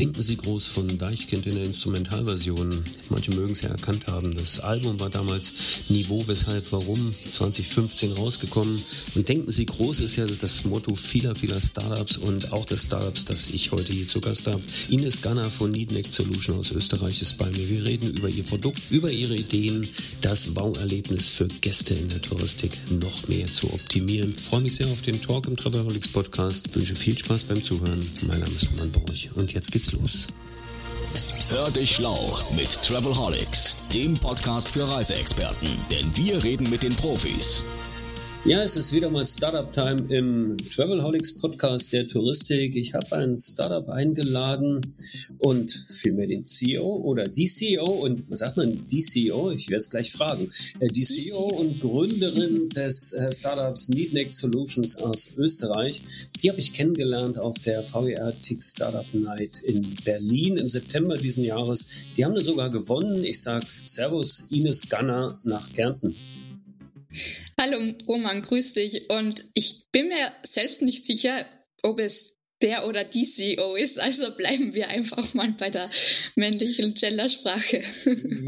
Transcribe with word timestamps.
Denken 0.00 0.22
Sie 0.22 0.38
groß 0.38 0.68
von 0.68 0.96
Deichkind 0.96 1.46
in 1.46 1.56
der 1.56 1.64
Instrumentalversion. 1.64 2.70
Manche 3.10 3.32
mögen 3.32 3.52
es 3.52 3.60
ja 3.60 3.68
erkannt 3.68 4.06
haben. 4.06 4.34
Das 4.34 4.58
Album 4.58 4.98
war 4.98 5.10
damals 5.10 5.52
Niveau, 5.90 6.26
weshalb, 6.26 6.72
warum 6.72 7.14
2015 7.28 8.12
rausgekommen. 8.12 8.80
Und 9.14 9.28
Denken 9.28 9.50
Sie 9.50 9.66
groß 9.66 10.00
ist 10.00 10.16
ja 10.16 10.24
das 10.24 10.64
Motto 10.64 10.94
vieler, 10.94 11.34
vieler 11.34 11.60
Startups 11.60 12.16
und 12.16 12.50
auch 12.50 12.64
des 12.64 12.84
Startups, 12.84 13.26
das 13.26 13.50
ich 13.50 13.72
heute 13.72 13.92
hier 13.92 14.08
zu 14.08 14.22
Gast 14.22 14.46
habe. 14.46 14.62
Ines 14.88 15.20
Ganner 15.20 15.44
von 15.50 15.70
Needneck 15.70 16.06
Solution 16.10 16.58
aus 16.58 16.72
Österreich 16.72 17.20
ist 17.20 17.36
bei 17.36 17.50
mir. 17.50 17.68
Wir 17.68 17.84
reden 17.84 18.08
über 18.08 18.30
Ihr 18.30 18.44
Produkt, 18.44 18.80
über 18.88 19.10
Ihre 19.10 19.36
Ideen, 19.36 19.86
das 20.22 20.54
Bauerlebnis 20.54 21.28
für 21.28 21.46
Gäste 21.60 21.92
in 21.92 22.08
der 22.08 22.22
Touristik 22.22 22.72
noch 23.02 23.28
mehr 23.28 23.52
zu 23.52 23.70
optimieren. 23.70 24.32
Ich 24.34 24.44
freue 24.44 24.62
mich 24.62 24.76
sehr 24.76 24.86
auf 24.86 25.02
den 25.02 25.20
Talk 25.20 25.46
im 25.46 25.58
Travelholics 25.58 26.08
Podcast. 26.08 26.74
Wünsche 26.74 26.94
viel 26.94 27.18
Spaß 27.18 27.44
beim 27.44 27.62
Zuhören. 27.62 28.00
Mein 28.22 28.40
Name 28.40 28.54
ist 28.56 28.70
Roman 28.72 28.90
Borch 28.92 29.28
und 29.34 29.52
jetzt 29.52 29.70
geht's 29.70 29.89
los. 29.92 30.28
Hör 31.48 31.70
dich 31.70 31.96
schlau 31.96 32.38
mit 32.54 32.70
Travelholics, 32.82 33.76
dem 33.92 34.16
Podcast 34.16 34.68
für 34.68 34.88
Reiseexperten, 34.88 35.68
denn 35.90 36.16
wir 36.16 36.42
reden 36.44 36.70
mit 36.70 36.82
den 36.82 36.94
Profis. 36.94 37.64
Ja, 38.46 38.62
es 38.62 38.74
ist 38.74 38.94
wieder 38.94 39.10
mal 39.10 39.26
Startup 39.26 39.70
Time 39.70 40.02
im 40.08 40.56
Travelholics 40.70 41.40
Podcast 41.40 41.92
der 41.92 42.08
Touristik. 42.08 42.74
Ich 42.74 42.94
habe 42.94 43.16
ein 43.16 43.36
Startup 43.36 43.86
eingeladen 43.90 44.80
und 45.40 45.70
vielmehr 45.70 46.26
den 46.26 46.46
CEO 46.46 46.86
oder 47.04 47.28
die 47.28 47.44
CEO 47.44 47.84
und 47.84 48.30
was 48.30 48.38
sagt 48.38 48.56
man, 48.56 48.88
die 48.88 49.02
CEO? 49.02 49.50
Ich 49.50 49.68
werde 49.68 49.80
es 49.80 49.90
gleich 49.90 50.10
fragen. 50.10 50.48
Äh, 50.80 50.88
die 50.88 51.04
CEO 51.04 51.48
und 51.48 51.80
Gründerin 51.80 52.70
des 52.70 53.12
äh, 53.12 53.30
Startups 53.30 53.90
Neatneck 53.90 54.32
Solutions 54.32 54.96
aus 54.96 55.34
Österreich. 55.36 56.02
Die 56.42 56.48
habe 56.48 56.60
ich 56.60 56.72
kennengelernt 56.72 57.38
auf 57.38 57.60
der 57.60 57.82
VER 57.82 58.32
TIC 58.40 58.62
Startup 58.62 59.06
Night 59.12 59.60
in 59.66 59.96
Berlin 60.02 60.56
im 60.56 60.70
September 60.70 61.18
diesen 61.18 61.44
Jahres. 61.44 62.06
Die 62.16 62.24
haben 62.24 62.40
sogar 62.40 62.70
gewonnen. 62.70 63.22
Ich 63.22 63.42
sage 63.42 63.66
Servus 63.84 64.50
Ines 64.50 64.88
Ganner 64.88 65.38
nach 65.44 65.70
Kärnten. 65.74 66.16
Hallo 67.60 67.78
Roman, 68.08 68.40
grüß 68.40 68.72
dich. 68.72 69.10
Und 69.10 69.44
ich 69.52 69.90
bin 69.92 70.08
mir 70.08 70.30
selbst 70.42 70.80
nicht 70.80 71.04
sicher, 71.04 71.44
ob 71.82 72.00
es 72.00 72.38
der 72.62 72.86
oder 72.86 73.04
die 73.04 73.24
CEO 73.24 73.74
ist. 73.76 73.98
Also 73.98 74.30
bleiben 74.36 74.74
wir 74.74 74.88
einfach 74.88 75.34
mal 75.34 75.52
bei 75.58 75.70
der 75.70 75.88
männlichen 76.36 76.94
Gendersprache. 76.94 77.82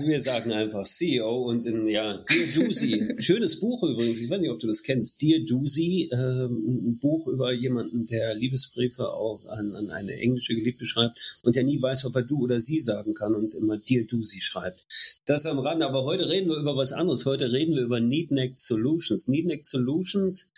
Wir 0.04 0.20
sagen 0.20 0.52
einfach 0.52 0.84
CEO 0.84 1.48
und 1.48 1.64
in, 1.64 1.86
ja, 1.86 2.22
Dear 2.28 2.46
Juicy. 2.46 3.14
Schönes 3.18 3.58
Buch 3.60 3.82
übrigens. 3.82 4.20
Ich 4.20 4.30
weiß 4.30 4.40
nicht, 4.40 4.50
ob 4.50 4.58
du 4.58 4.66
das 4.66 4.82
kennst. 4.82 5.22
Dear 5.22 5.40
Juicy, 5.40 6.10
ähm, 6.12 6.90
ein 6.90 6.98
Buch 7.00 7.26
über 7.28 7.52
jemanden, 7.52 8.06
der 8.06 8.34
Liebesbriefe 8.34 9.08
auch 9.08 9.40
an, 9.48 9.74
an 9.76 9.90
eine 9.90 10.14
englische 10.14 10.54
Geliebte 10.54 10.84
schreibt 10.84 11.40
und 11.44 11.56
der 11.56 11.64
nie 11.64 11.80
weiß, 11.80 12.04
ob 12.04 12.16
er 12.16 12.22
du 12.22 12.42
oder 12.42 12.60
sie 12.60 12.78
sagen 12.78 13.14
kann 13.14 13.34
und 13.34 13.54
immer 13.54 13.78
Dear 13.78 14.04
Juicy 14.04 14.40
schreibt. 14.40 14.84
Das 15.24 15.46
am 15.46 15.58
Rand. 15.58 15.82
Aber 15.82 16.04
heute 16.04 16.28
reden 16.28 16.48
wir 16.48 16.56
über 16.56 16.76
was 16.76 16.92
anderes. 16.92 17.24
Heute 17.24 17.52
reden 17.52 17.74
wir 17.74 17.82
über 17.82 18.00
Neatneck 18.00 18.58
Solutions. 18.58 19.28
Neatneck 19.28 19.64
Solutions 19.66 20.50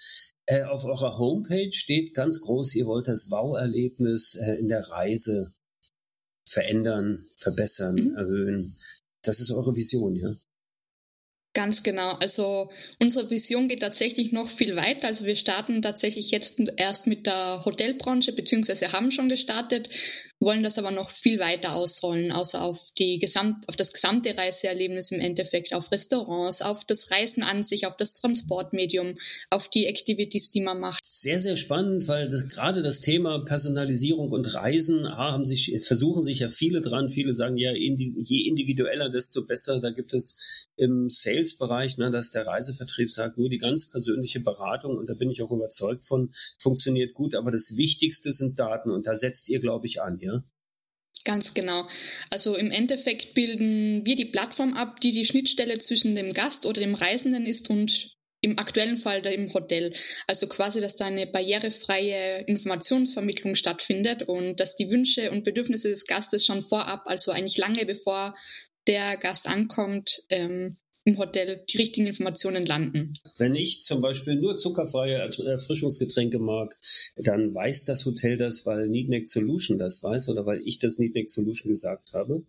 äh, 0.46 0.62
auf 0.64 0.84
eurer 0.84 1.18
Homepage 1.18 1.72
steht 1.72 2.14
ganz 2.14 2.40
groß, 2.40 2.74
ihr 2.76 2.86
wollt 2.86 3.08
das 3.08 3.30
Wow-Erlebnis 3.30 4.36
äh, 4.36 4.54
in 4.56 4.68
der 4.68 4.88
Reise 4.90 5.52
verändern, 6.46 7.24
verbessern, 7.36 7.94
mhm. 7.94 8.16
erhöhen. 8.16 8.76
Das 9.22 9.40
ist 9.40 9.50
eure 9.50 9.74
Vision, 9.74 10.16
ja? 10.16 10.34
Ganz 11.56 11.84
genau. 11.84 12.10
Also 12.16 12.68
unsere 12.98 13.30
Vision 13.30 13.68
geht 13.68 13.80
tatsächlich 13.80 14.32
noch 14.32 14.48
viel 14.48 14.74
weiter. 14.74 15.06
Also 15.06 15.24
wir 15.24 15.36
starten 15.36 15.82
tatsächlich 15.82 16.32
jetzt 16.32 16.60
erst 16.76 17.06
mit 17.06 17.26
der 17.26 17.64
Hotelbranche, 17.64 18.32
beziehungsweise 18.32 18.92
haben 18.92 19.12
schon 19.12 19.28
gestartet 19.28 19.88
wollen 20.44 20.62
das 20.62 20.78
aber 20.78 20.90
noch 20.90 21.10
viel 21.10 21.38
weiter 21.38 21.74
ausrollen, 21.74 22.32
außer 22.32 22.62
auf 22.62 22.92
die 22.98 23.18
Gesamt, 23.18 23.68
auf 23.68 23.77
das 23.77 23.92
gesamte 23.92 24.36
Reiseerlebnis 24.36 25.10
im 25.10 25.20
Endeffekt, 25.20 25.74
auf 25.74 25.90
Restaurants, 25.90 26.62
auf 26.62 26.84
das 26.84 27.10
Reisen 27.10 27.42
an 27.42 27.62
sich, 27.62 27.86
auf 27.86 27.96
das 27.96 28.20
Transportmedium, 28.20 29.14
auf 29.50 29.68
die 29.68 29.86
Activities, 29.86 30.50
die 30.50 30.60
man 30.60 30.80
macht. 30.80 31.04
Sehr, 31.04 31.38
sehr 31.38 31.56
spannend, 31.56 32.06
weil 32.08 32.28
das, 32.28 32.48
gerade 32.48 32.83
das 32.83 33.00
Thema 33.00 33.44
Personalisierung 33.44 34.30
und 34.30 34.54
Reisen, 34.54 35.08
haben 35.08 35.46
sich, 35.46 35.74
versuchen 35.83 36.22
sich 36.22 36.40
ja 36.40 36.48
viele 36.48 36.80
dran. 36.80 37.08
Viele 37.08 37.34
sagen 37.34 37.56
ja, 37.56 37.72
je 37.74 38.48
individueller, 38.48 39.10
desto 39.10 39.44
besser. 39.44 39.80
Da 39.80 39.90
gibt 39.90 40.12
es 40.14 40.66
im 40.77 41.08
Sales-Bereich, 41.08 41.98
ne, 41.98 42.10
dass 42.10 42.30
der 42.30 42.46
Reisevertrieb 42.46 43.10
sagt, 43.10 43.38
nur 43.38 43.48
die 43.48 43.58
ganz 43.58 43.90
persönliche 43.90 44.40
Beratung, 44.40 44.96
und 44.96 45.08
da 45.08 45.14
bin 45.14 45.30
ich 45.30 45.42
auch 45.42 45.50
überzeugt 45.50 46.04
von, 46.04 46.30
funktioniert 46.58 47.14
gut. 47.14 47.34
Aber 47.34 47.50
das 47.50 47.77
Wichtigste 47.77 48.33
sind 48.33 48.58
Daten 48.58 48.90
und 48.90 49.06
da 49.06 49.14
setzt 49.14 49.48
ihr, 49.48 49.60
glaube 49.60 49.86
ich, 49.86 50.02
an, 50.02 50.18
ja? 50.20 50.33
Ganz 51.24 51.55
genau. 51.55 51.89
Also 52.30 52.55
im 52.55 52.70
Endeffekt 52.70 53.33
bilden 53.33 54.05
wir 54.05 54.14
die 54.14 54.27
Plattform 54.27 54.74
ab, 54.74 55.01
die 55.01 55.12
die 55.12 55.24
Schnittstelle 55.24 55.79
zwischen 55.79 56.14
dem 56.14 56.35
Gast 56.35 56.67
oder 56.67 56.80
dem 56.80 56.95
Reisenden 56.95 57.46
ist 57.46 57.70
und 57.70 58.14
im 58.42 58.58
aktuellen 58.58 58.98
Fall 58.98 59.24
im 59.27 59.52
Hotel. 59.55 59.92
Also 60.27 60.46
quasi, 60.46 60.83
dass 60.83 60.96
da 60.96 61.07
eine 61.07 61.27
barrierefreie 61.27 62.45
Informationsvermittlung 62.46 63.55
stattfindet 63.55 64.24
und 64.24 64.61
dass 64.61 64.77
die 64.77 64.90
Wünsche 64.90 65.30
und 65.30 65.45
Bedürfnisse 65.45 65.89
des 65.89 66.07
Gastes 66.07 66.45
schon 66.45 66.63
vorab, 66.63 67.02
also 67.07 67.33
eigentlich 67.33 67.57
lange 67.57 67.86
bevor 67.86 68.36
der 68.86 69.17
Gast 69.17 69.48
ankommt, 69.48 70.24
ähm, 70.29 70.77
im 71.04 71.18
Hotel 71.18 71.64
die 71.68 71.76
richtigen 71.76 72.06
Informationen 72.06 72.64
landen. 72.64 73.14
Wenn 73.38 73.54
ich 73.54 73.82
zum 73.82 74.00
Beispiel 74.00 74.36
nur 74.36 74.56
zuckerfreie 74.56 75.16
Erfrischungsgetränke 75.16 76.38
mag, 76.38 76.74
dann 77.16 77.54
weiß 77.54 77.84
das 77.84 78.06
Hotel 78.06 78.38
das, 78.38 78.64
weil 78.64 78.88
Neatneck 78.88 79.28
Solution 79.28 79.78
das 79.78 80.02
weiß 80.02 80.30
oder 80.30 80.46
weil 80.46 80.62
ich 80.64 80.78
das 80.78 80.98
Neatneck 80.98 81.30
Solution 81.30 81.70
gesagt 81.70 82.12
habe. 82.14 82.42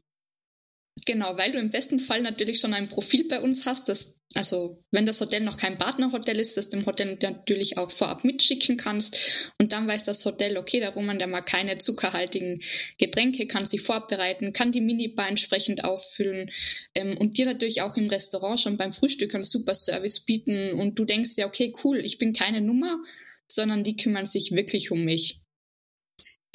Genau, 1.08 1.38
weil 1.38 1.52
du 1.52 1.60
im 1.60 1.70
besten 1.70 2.00
Fall 2.00 2.24
natürlich 2.24 2.60
schon 2.60 2.74
ein 2.74 2.90
Profil 2.90 3.28
bei 3.28 3.40
uns 3.40 3.68
hast, 3.68 3.90
das, 3.90 4.22
also 4.34 4.84
wenn 4.90 5.06
das 5.06 5.22
Hotel 5.22 5.44
noch 5.44 5.58
kein 5.58 5.78
Partnerhotel 5.78 6.40
ist, 6.40 6.58
das 6.58 6.70
dem 6.70 6.84
Hotel 6.88 7.20
natürlich 7.22 7.78
auch 7.78 7.92
vorab 7.92 8.24
mitschicken 8.24 8.76
kannst. 8.76 9.52
Und 9.60 9.72
dann 9.72 9.88
weiß 9.88 10.06
das 10.06 10.26
Hotel, 10.26 10.58
okay, 10.58 10.80
der 10.80 10.96
Roman, 10.96 11.20
der 11.20 11.28
mag 11.28 11.46
keine 11.46 11.76
zuckerhaltigen 11.76 12.60
Getränke, 12.98 13.46
kann 13.46 13.64
sie 13.64 13.78
vorbereiten, 13.78 14.52
kann 14.52 14.72
die 14.72 14.82
Minibar 14.82 15.30
entsprechend 15.30 15.84
auffüllen 15.84 16.50
ähm, 16.96 17.18
und 17.18 17.38
dir 17.38 17.46
natürlich 17.46 17.84
auch 17.84 17.96
im 17.98 18.10
Restaurant 18.10 18.60
schon 18.60 18.78
beim 18.78 18.92
Frühstück 18.92 19.36
einen 19.36 19.44
super 19.44 19.76
Service 19.76 20.22
bieten. 20.22 20.74
Und 20.74 20.98
du 20.98 21.06
denkst 21.06 21.38
ja, 21.38 21.46
okay, 21.46 21.72
cool, 21.84 22.00
ich 22.00 22.18
bin 22.18 22.34
keine 22.34 22.62
Nummer, 22.62 22.98
sondern 23.48 23.84
die 23.84 23.96
kümmern 23.96 24.26
sich 24.26 24.54
wirklich 24.54 24.90
um 24.90 25.06
mich 25.06 25.45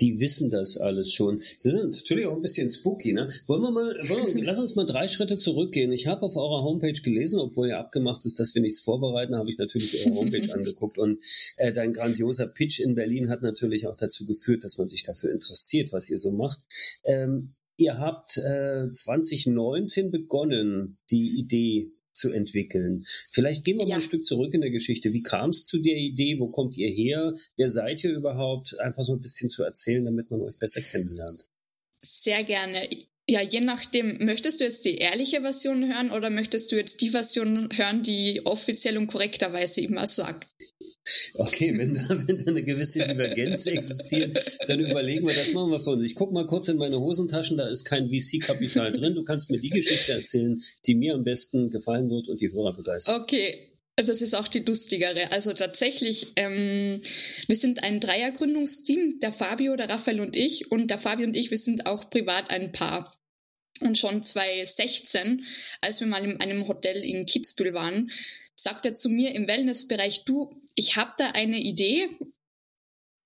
die 0.01 0.21
wissen 0.21 0.51
das 0.51 0.77
alles 0.77 1.13
schon. 1.13 1.37
Das 1.63 1.75
ist 1.75 1.83
natürlich 1.83 2.27
auch 2.27 2.37
ein 2.37 2.43
bisschen 2.43 2.71
spooky, 2.71 3.13
ne? 3.13 3.29
Wollen 3.47 3.63
wir 3.63 3.71
mal, 3.71 3.95
wollen 4.09 4.35
wir, 4.35 4.45
lass 4.45 4.59
uns 4.59 4.77
mal 4.77 4.87
drei 4.87 5.09
Schritte 5.09 5.37
zurückgehen. 5.37 5.93
Ich 5.93 6.07
habe 6.07 6.23
auf 6.23 6.37
eurer 6.37 6.63
Homepage 6.63 6.93
gelesen, 6.93 7.41
obwohl 7.41 7.69
ja 7.69 7.81
abgemacht 7.81 8.25
ist, 8.25 8.41
dass 8.41 8.55
wir 8.55 8.63
nichts 8.63 8.81
vorbereiten, 8.81 9.37
habe 9.37 9.51
ich 9.51 9.59
natürlich 9.59 10.07
eure 10.07 10.17
Homepage 10.17 10.53
angeguckt 10.55 10.99
und 10.99 11.23
äh, 11.57 11.73
dein 11.73 11.93
grandioser 11.93 12.47
Pitch 12.47 12.81
in 12.81 12.95
Berlin 12.95 13.29
hat 13.29 13.43
natürlich 13.43 13.87
auch 13.87 13.97
dazu 13.97 14.27
geführt, 14.27 14.65
dass 14.65 14.79
man 14.79 14.89
sich 14.89 15.05
dafür 15.05 15.33
interessiert, 15.33 15.93
was 15.93 16.11
ihr 16.11 16.19
so 16.19 16.31
macht. 16.33 16.61
Ähm, 17.05 17.55
ihr 17.79 17.99
habt 17.99 18.37
äh, 18.39 18.91
2019 18.91 20.11
begonnen, 20.11 20.99
die 21.11 21.39
Idee 21.39 21.91
zu 22.21 22.31
entwickeln. 22.31 23.05
Vielleicht 23.33 23.65
gehen 23.65 23.79
wir 23.79 23.87
ja. 23.87 23.95
mal 23.95 24.01
ein 24.01 24.05
Stück 24.05 24.25
zurück 24.25 24.55
in 24.55 24.61
der 24.61 24.71
Geschichte. 24.71 25.13
Wie 25.13 25.23
kam 25.23 25.51
es 25.51 25.65
zu 25.65 25.79
der 25.79 25.97
Idee? 25.97 26.39
Wo 26.39 26.49
kommt 26.49 26.77
ihr 26.77 26.91
her? 26.91 27.35
Wer 27.57 27.69
seid 27.69 28.05
ihr 28.05 28.13
überhaupt? 28.13 28.79
Einfach 28.81 29.05
so 29.05 29.15
ein 29.15 29.21
bisschen 29.21 29.51
zu 29.51 29.65
erzählen, 29.65 30.05
damit 30.05 30.31
man 30.31 30.41
euch 30.43 30.59
besser 30.59 30.83
kennenlernt. 30.83 31.47
Sehr 31.99 32.43
gerne. 32.45 32.89
Ja, 33.29 33.43
je 33.43 33.61
nachdem, 33.61 34.25
möchtest 34.25 34.61
du 34.61 34.65
jetzt 34.65 34.85
die 34.85 34.99
ehrliche 34.99 35.41
Version 35.41 35.87
hören 35.87 36.11
oder 36.11 36.31
möchtest 36.31 36.73
du 36.73 36.77
jetzt 36.77 37.01
die 37.01 37.11
Version 37.11 37.69
hören, 37.73 38.03
die 38.03 38.45
offiziell 38.45 38.99
und 38.99 39.07
korrekterweise 39.07 39.83
immer 39.83 40.07
sagt? 40.07 40.49
Okay, 41.35 41.77
wenn 41.77 41.95
da, 41.95 42.01
wenn 42.27 42.45
da 42.45 42.51
eine 42.51 42.63
gewisse 42.63 43.07
Divergenz 43.07 43.67
existiert, 43.67 44.37
dann 44.69 44.81
überlegen 44.81 45.27
wir, 45.27 45.35
das 45.35 45.53
machen 45.53 45.71
wir 45.71 45.81
von. 45.81 46.03
Ich 46.05 46.15
gucke 46.15 46.35
mal 46.35 46.47
kurz 46.47 46.69
in 46.69 46.77
meine 46.77 46.99
Hosentaschen, 46.99 47.57
da 47.57 47.67
ist 47.69 47.85
kein 47.85 48.09
VC-Kapital 48.09 48.93
drin. 48.99 49.15
Du 49.15 49.25
kannst 49.25 49.51
mir 49.51 49.61
die 49.61 49.71
Geschichte 49.71 50.13
erzählen, 50.13 50.61
die 50.87 50.95
mir 50.95 51.15
am 51.15 51.25
besten 51.25 51.71
gefallen 51.71 52.11
wird 52.11 52.29
und 52.29 52.41
die 52.41 52.53
Hörer 52.53 52.75
begeistert. 52.75 53.21
Okay, 53.21 53.71
das 53.97 54.23
ist 54.23 54.35
auch 54.35 54.49
die 54.49 54.61
lustigere. 54.61 55.31
Also 55.33 55.53
tatsächlich, 55.53 56.33
ähm, 56.37 57.01
wir 57.47 57.57
sind 57.57 57.83
ein 57.83 58.01
Dreiergründungsteam, 58.01 59.19
der 59.21 59.33
Fabio, 59.33 59.77
der 59.77 59.89
Raphael 59.89 60.21
und 60.21 60.37
ich. 60.37 60.71
Und 60.71 60.91
der 60.91 60.99
Fabio 60.99 61.27
und 61.27 61.37
ich, 61.37 61.51
wir 61.51 61.59
sind 61.59 61.87
auch 61.87 62.11
privat 62.11 62.51
ein 62.51 62.73
Paar. 62.73 63.15
Und 63.81 63.97
schon 63.97 64.23
2016, 64.23 65.45
als 65.81 66.01
wir 66.01 66.07
mal 66.07 66.25
in 66.25 66.41
einem 66.41 66.69
Hotel 66.69 66.97
in 67.03 67.27
Kitzbühel 67.27 67.73
waren, 67.73 68.11
sagt 68.55 68.85
er 68.85 68.95
zu 68.95 69.09
mir 69.09 69.35
im 69.35 69.49
Wellnessbereich, 69.49 70.25
du, 70.25 70.55
ich 70.77 70.97
habe 70.97 71.13
da 71.17 71.31
eine 71.33 71.59
Idee. 71.59 72.09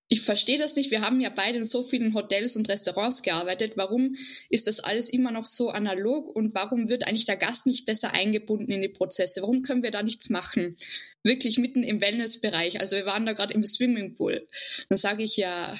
Ich 0.09 0.21
verstehe 0.21 0.57
das 0.57 0.75
nicht. 0.75 0.91
Wir 0.91 1.01
haben 1.01 1.19
ja 1.19 1.29
beide 1.29 1.57
in 1.57 1.65
so 1.65 1.83
vielen 1.83 2.13
Hotels 2.13 2.55
und 2.55 2.69
Restaurants 2.69 3.21
gearbeitet. 3.21 3.73
Warum 3.75 4.15
ist 4.49 4.67
das 4.67 4.79
alles 4.79 5.09
immer 5.09 5.31
noch 5.31 5.45
so 5.45 5.71
analog 5.71 6.33
und 6.33 6.53
warum 6.53 6.89
wird 6.89 7.07
eigentlich 7.07 7.25
der 7.25 7.37
Gast 7.37 7.65
nicht 7.65 7.85
besser 7.85 8.13
eingebunden 8.13 8.71
in 8.71 8.81
die 8.81 8.87
Prozesse? 8.87 9.41
Warum 9.41 9.61
können 9.61 9.83
wir 9.83 9.91
da 9.91 10.03
nichts 10.03 10.29
machen? 10.29 10.75
Wirklich 11.23 11.57
mitten 11.57 11.83
im 11.83 12.01
Wellnessbereich. 12.01 12.79
Also 12.79 12.95
wir 12.95 13.05
waren 13.05 13.25
da 13.25 13.33
gerade 13.33 13.53
im 13.55 13.63
Swimmingpool. 13.63 14.47
Dann 14.89 14.97
sage 14.97 15.23
ich 15.23 15.37
ja, 15.37 15.73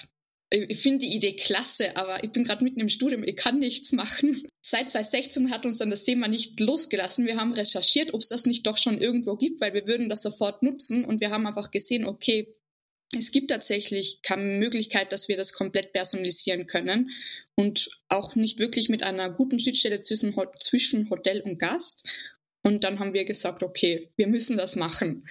ich 0.52 0.80
finde 0.80 1.06
die 1.06 1.16
Idee 1.16 1.36
klasse, 1.36 1.96
aber 1.98 2.24
ich 2.24 2.32
bin 2.32 2.44
gerade 2.44 2.64
mitten 2.64 2.80
im 2.80 2.90
Studium, 2.90 3.24
ich 3.24 3.36
kann 3.36 3.60
nichts 3.60 3.92
machen. 3.92 4.36
Seit 4.66 4.90
2016 4.90 5.52
hat 5.52 5.66
uns 5.66 5.78
dann 5.78 5.90
das 5.90 6.04
Thema 6.04 6.28
nicht 6.28 6.60
losgelassen. 6.60 7.26
Wir 7.26 7.38
haben 7.38 7.54
recherchiert, 7.54 8.14
ob 8.14 8.22
es 8.22 8.30
das 8.30 8.46
nicht 8.46 8.66
doch 8.66 8.78
schon 8.78 9.00
irgendwo 9.00 9.36
gibt, 9.36 9.62
weil 9.62 9.74
wir 9.74 9.88
würden 9.88 10.10
das 10.10 10.22
sofort 10.22 10.64
nutzen 10.64 11.06
und 11.06 11.22
wir 11.22 11.30
haben 11.32 11.46
einfach 11.46 11.72
gesehen, 11.72 12.06
okay, 12.06 12.56
es 13.18 13.32
gibt 13.32 13.50
tatsächlich 13.50 14.22
keine 14.24 14.44
Möglichkeit, 14.44 15.12
dass 15.12 15.28
wir 15.28 15.38
das 15.38 15.54
komplett 15.54 15.94
personalisieren 15.94 16.66
können 16.66 17.12
und 17.56 17.88
auch 18.10 18.36
nicht 18.36 18.60
wirklich 18.60 18.90
mit 18.90 19.04
einer 19.04 19.30
guten 19.30 19.60
Schnittstelle 19.60 20.02
zwischen, 20.02 20.36
zwischen 20.60 21.10
Hotel 21.10 21.42
und 21.42 21.60
Gast. 21.60 22.10
Und 22.64 22.84
dann 22.84 23.00
haben 23.00 23.14
wir 23.14 23.26
gesagt, 23.26 23.62
okay, 23.62 24.12
wir 24.18 24.28
müssen 24.28 24.58
das 24.58 24.76
machen. 24.76 25.28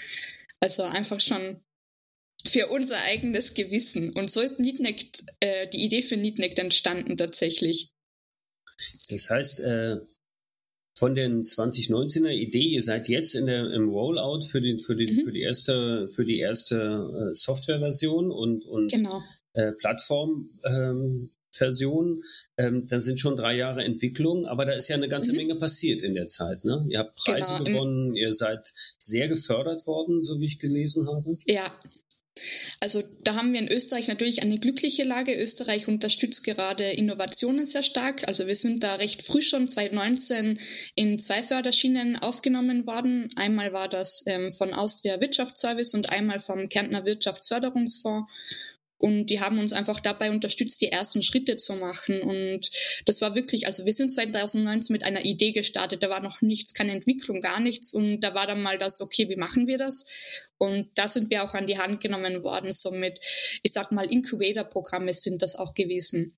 Also 0.60 0.84
einfach 0.84 1.20
schon 1.20 1.63
für 2.46 2.68
unser 2.68 3.00
eigenes 3.02 3.54
Gewissen. 3.54 4.10
Und 4.16 4.30
so 4.30 4.40
ist 4.40 4.60
Neatnect, 4.60 5.24
äh, 5.40 5.66
die 5.68 5.84
Idee 5.84 6.02
für 6.02 6.16
Neatnect 6.16 6.58
entstanden 6.58 7.16
tatsächlich. 7.16 7.90
Das 9.08 9.30
heißt, 9.30 9.60
äh, 9.60 9.96
von 10.96 11.14
den 11.14 11.42
2019er 11.42 12.30
Idee, 12.30 12.62
ihr 12.62 12.82
seid 12.82 13.08
jetzt 13.08 13.34
in 13.34 13.46
der, 13.46 13.72
im 13.72 13.88
Rollout 13.88 14.42
für, 14.42 14.60
den, 14.60 14.78
für, 14.78 14.94
den, 14.94 15.14
mhm. 15.14 15.24
für 15.24 15.32
die 15.32 15.40
erste, 15.40 16.06
für 16.08 16.24
die 16.24 16.38
erste 16.38 16.76
äh, 16.76 17.34
Softwareversion 17.34 18.30
und, 18.30 18.64
und 18.66 18.92
genau. 18.92 19.20
äh, 19.54 19.72
Plattformversion. 19.72 21.30
Ähm, 22.08 22.22
ähm, 22.58 22.86
dann 22.86 23.00
sind 23.00 23.18
schon 23.18 23.36
drei 23.36 23.56
Jahre 23.56 23.82
Entwicklung, 23.82 24.46
aber 24.46 24.66
da 24.66 24.72
ist 24.72 24.88
ja 24.88 24.94
eine 24.94 25.08
ganze 25.08 25.32
mhm. 25.32 25.38
Menge 25.38 25.56
passiert 25.56 26.02
in 26.02 26.14
der 26.14 26.28
Zeit. 26.28 26.64
Ne? 26.64 26.86
Ihr 26.88 27.00
habt 27.00 27.16
Preise 27.16 27.54
genau. 27.54 27.64
gewonnen, 27.64 28.14
ihr 28.14 28.32
seid 28.32 28.64
sehr 28.98 29.26
gefördert 29.26 29.84
worden, 29.88 30.22
so 30.22 30.40
wie 30.40 30.46
ich 30.46 30.60
gelesen 30.60 31.08
habe. 31.08 31.36
Ja, 31.46 31.76
also 32.80 33.02
da 33.22 33.36
haben 33.36 33.52
wir 33.52 33.60
in 33.60 33.68
Österreich 33.68 34.08
natürlich 34.08 34.42
eine 34.42 34.58
glückliche 34.58 35.04
Lage. 35.04 35.34
Österreich 35.34 35.88
unterstützt 35.88 36.44
gerade 36.44 36.84
Innovationen 36.84 37.64
sehr 37.64 37.82
stark. 37.82 38.26
Also 38.26 38.46
wir 38.46 38.56
sind 38.56 38.82
da 38.82 38.96
recht 38.96 39.22
früh 39.22 39.40
schon 39.40 39.68
2019 39.68 40.58
in 40.96 41.18
zwei 41.18 41.42
Förderschienen 41.42 42.18
aufgenommen 42.20 42.86
worden. 42.86 43.28
Einmal 43.36 43.72
war 43.72 43.88
das 43.88 44.24
ähm, 44.26 44.52
von 44.52 44.74
Austria 44.74 45.20
Wirtschaftsservice 45.20 45.94
und 45.94 46.10
einmal 46.10 46.40
vom 46.40 46.68
Kärntner 46.68 47.04
Wirtschaftsförderungsfonds. 47.04 48.30
Und 48.98 49.26
die 49.26 49.40
haben 49.40 49.58
uns 49.58 49.72
einfach 49.72 50.00
dabei 50.00 50.30
unterstützt, 50.30 50.80
die 50.80 50.92
ersten 50.92 51.20
Schritte 51.20 51.56
zu 51.56 51.74
machen. 51.74 52.22
Und 52.22 52.70
das 53.06 53.20
war 53.20 53.34
wirklich, 53.34 53.66
also 53.66 53.84
wir 53.84 53.92
sind 53.92 54.10
2019 54.10 54.92
mit 54.92 55.04
einer 55.04 55.24
Idee 55.24 55.52
gestartet. 55.52 56.02
Da 56.02 56.10
war 56.10 56.20
noch 56.20 56.40
nichts, 56.42 56.74
keine 56.74 56.92
Entwicklung, 56.92 57.40
gar 57.40 57.60
nichts. 57.60 57.92
Und 57.92 58.20
da 58.20 58.34
war 58.34 58.46
dann 58.46 58.62
mal 58.62 58.78
das, 58.78 59.00
okay, 59.00 59.28
wie 59.28 59.36
machen 59.36 59.66
wir 59.66 59.78
das? 59.78 60.06
Und 60.58 60.88
da 60.94 61.08
sind 61.08 61.30
wir 61.30 61.42
auch 61.42 61.54
an 61.54 61.66
die 61.66 61.78
Hand 61.78 62.00
genommen 62.00 62.42
worden. 62.42 62.70
Somit, 62.70 63.18
ich 63.62 63.72
sag 63.72 63.90
mal, 63.92 64.10
Incubator-Programme 64.10 65.12
sind 65.12 65.42
das 65.42 65.56
auch 65.56 65.74
gewesen. 65.74 66.36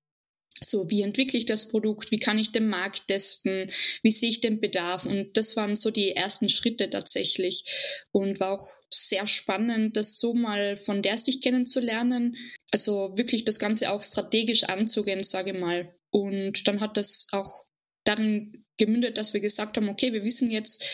So, 0.59 0.89
wie 0.89 1.03
entwickle 1.03 1.37
ich 1.37 1.45
das 1.45 1.67
Produkt? 1.67 2.11
Wie 2.11 2.19
kann 2.19 2.39
ich 2.39 2.51
den 2.51 2.67
Markt 2.67 3.07
testen? 3.07 3.67
Wie 4.01 4.11
sehe 4.11 4.29
ich 4.29 4.41
den 4.41 4.59
Bedarf? 4.59 5.05
Und 5.05 5.37
das 5.37 5.55
waren 5.55 5.75
so 5.75 5.91
die 5.91 6.15
ersten 6.15 6.49
Schritte 6.49 6.89
tatsächlich. 6.89 7.63
Und 8.11 8.39
war 8.39 8.53
auch 8.53 8.76
sehr 8.93 9.27
spannend, 9.27 9.97
das 9.97 10.19
so 10.19 10.33
mal 10.33 10.77
von 10.77 11.01
der 11.01 11.17
Sicht 11.17 11.43
kennenzulernen. 11.43 12.35
Also 12.71 13.11
wirklich 13.15 13.45
das 13.45 13.59
Ganze 13.59 13.91
auch 13.91 14.03
strategisch 14.03 14.63
anzugehen, 14.65 15.23
sage 15.23 15.51
ich 15.51 15.59
mal. 15.59 15.93
Und 16.11 16.67
dann 16.67 16.79
hat 16.79 16.97
das 16.97 17.27
auch 17.31 17.65
dann 18.05 18.51
gemündet, 18.77 19.17
dass 19.17 19.33
wir 19.33 19.41
gesagt 19.41 19.77
haben, 19.77 19.89
okay, 19.89 20.13
wir 20.13 20.23
wissen 20.23 20.49
jetzt, 20.49 20.87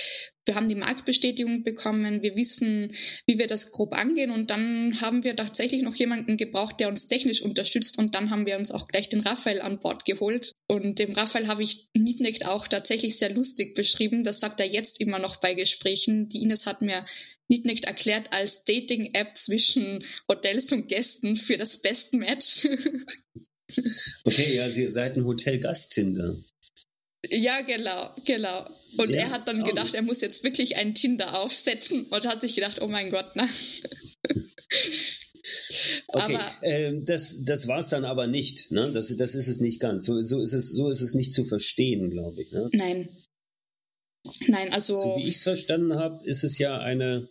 wir 0.45 0.55
haben 0.55 0.67
die 0.67 0.75
Marktbestätigung 0.75 1.63
bekommen, 1.63 2.21
wir 2.21 2.35
wissen, 2.35 2.87
wie 3.27 3.37
wir 3.37 3.47
das 3.47 3.71
grob 3.71 3.93
angehen 3.93 4.31
und 4.31 4.49
dann 4.49 4.99
haben 5.01 5.23
wir 5.23 5.35
tatsächlich 5.35 5.83
noch 5.83 5.95
jemanden 5.95 6.37
gebraucht, 6.37 6.79
der 6.79 6.89
uns 6.89 7.07
technisch 7.07 7.41
unterstützt 7.41 7.97
und 7.99 8.15
dann 8.15 8.29
haben 8.29 8.45
wir 8.45 8.57
uns 8.57 8.71
auch 8.71 8.87
gleich 8.87 9.09
den 9.09 9.21
Raphael 9.21 9.61
an 9.61 9.79
Bord 9.79 10.05
geholt 10.05 10.52
und 10.67 10.99
dem 10.99 11.11
Raphael 11.13 11.47
habe 11.47 11.63
ich 11.63 11.89
Nietnecht 11.95 12.45
auch 12.45 12.67
tatsächlich 12.67 13.17
sehr 13.17 13.31
lustig 13.31 13.75
beschrieben, 13.75 14.23
das 14.23 14.39
sagt 14.39 14.59
er 14.59 14.65
jetzt 14.65 15.01
immer 15.01 15.19
noch 15.19 15.37
bei 15.37 15.53
Gesprächen. 15.53 16.29
Die 16.29 16.41
Ines 16.41 16.65
hat 16.65 16.81
mir 16.81 17.05
Nietnecht 17.49 17.85
erklärt 17.85 18.31
als 18.31 18.63
Dating-App 18.63 19.37
zwischen 19.37 20.03
Hotels 20.29 20.71
und 20.71 20.87
Gästen 20.87 21.35
für 21.35 21.57
das 21.57 21.81
Best 21.81 22.13
Match. 22.13 22.65
okay, 24.23 24.55
ja, 24.55 24.67
ihr 24.67 24.89
seid 24.89 25.17
ein 25.17 25.25
Hotel-Gast-Tinder. 25.25 26.35
Ja, 27.29 27.61
genau, 27.61 28.09
genau. 28.25 28.67
Und 28.97 29.09
ja, 29.09 29.21
er 29.21 29.29
hat 29.31 29.47
dann 29.47 29.63
gedacht, 29.63 29.93
er 29.93 30.01
muss 30.01 30.21
jetzt 30.21 30.43
wirklich 30.43 30.77
ein 30.77 30.93
Tinder 30.93 31.39
aufsetzen 31.39 32.05
und 32.05 32.27
hat 32.27 32.41
sich 32.41 32.55
gedacht, 32.55 32.81
oh 32.81 32.87
mein 32.87 33.09
Gott, 33.09 33.31
na. 33.35 33.47
Okay, 36.13 36.37
äh, 36.61 37.01
das, 37.01 37.43
das 37.43 37.67
war 37.67 37.79
es 37.79 37.89
dann 37.89 38.05
aber 38.05 38.27
nicht. 38.27 38.71
Ne? 38.71 38.91
Das, 38.91 39.15
das 39.15 39.33
ist 39.33 39.47
es 39.47 39.59
nicht 39.59 39.79
ganz. 39.79 40.05
So, 40.05 40.21
so, 40.21 40.41
ist 40.41 40.53
es, 40.53 40.71
so 40.73 40.89
ist 40.89 41.01
es 41.01 41.15
nicht 41.15 41.33
zu 41.33 41.43
verstehen, 41.43 42.11
glaube 42.11 42.41
ich. 42.41 42.51
Ne? 42.51 42.69
Nein. 42.73 43.09
Nein, 44.47 44.71
also. 44.71 44.95
So 44.95 45.15
wie 45.17 45.27
ich 45.27 45.37
es 45.37 45.43
verstanden 45.43 45.95
habe, 45.95 46.23
ist 46.25 46.43
es 46.43 46.59
ja 46.59 46.79
eine 46.79 47.27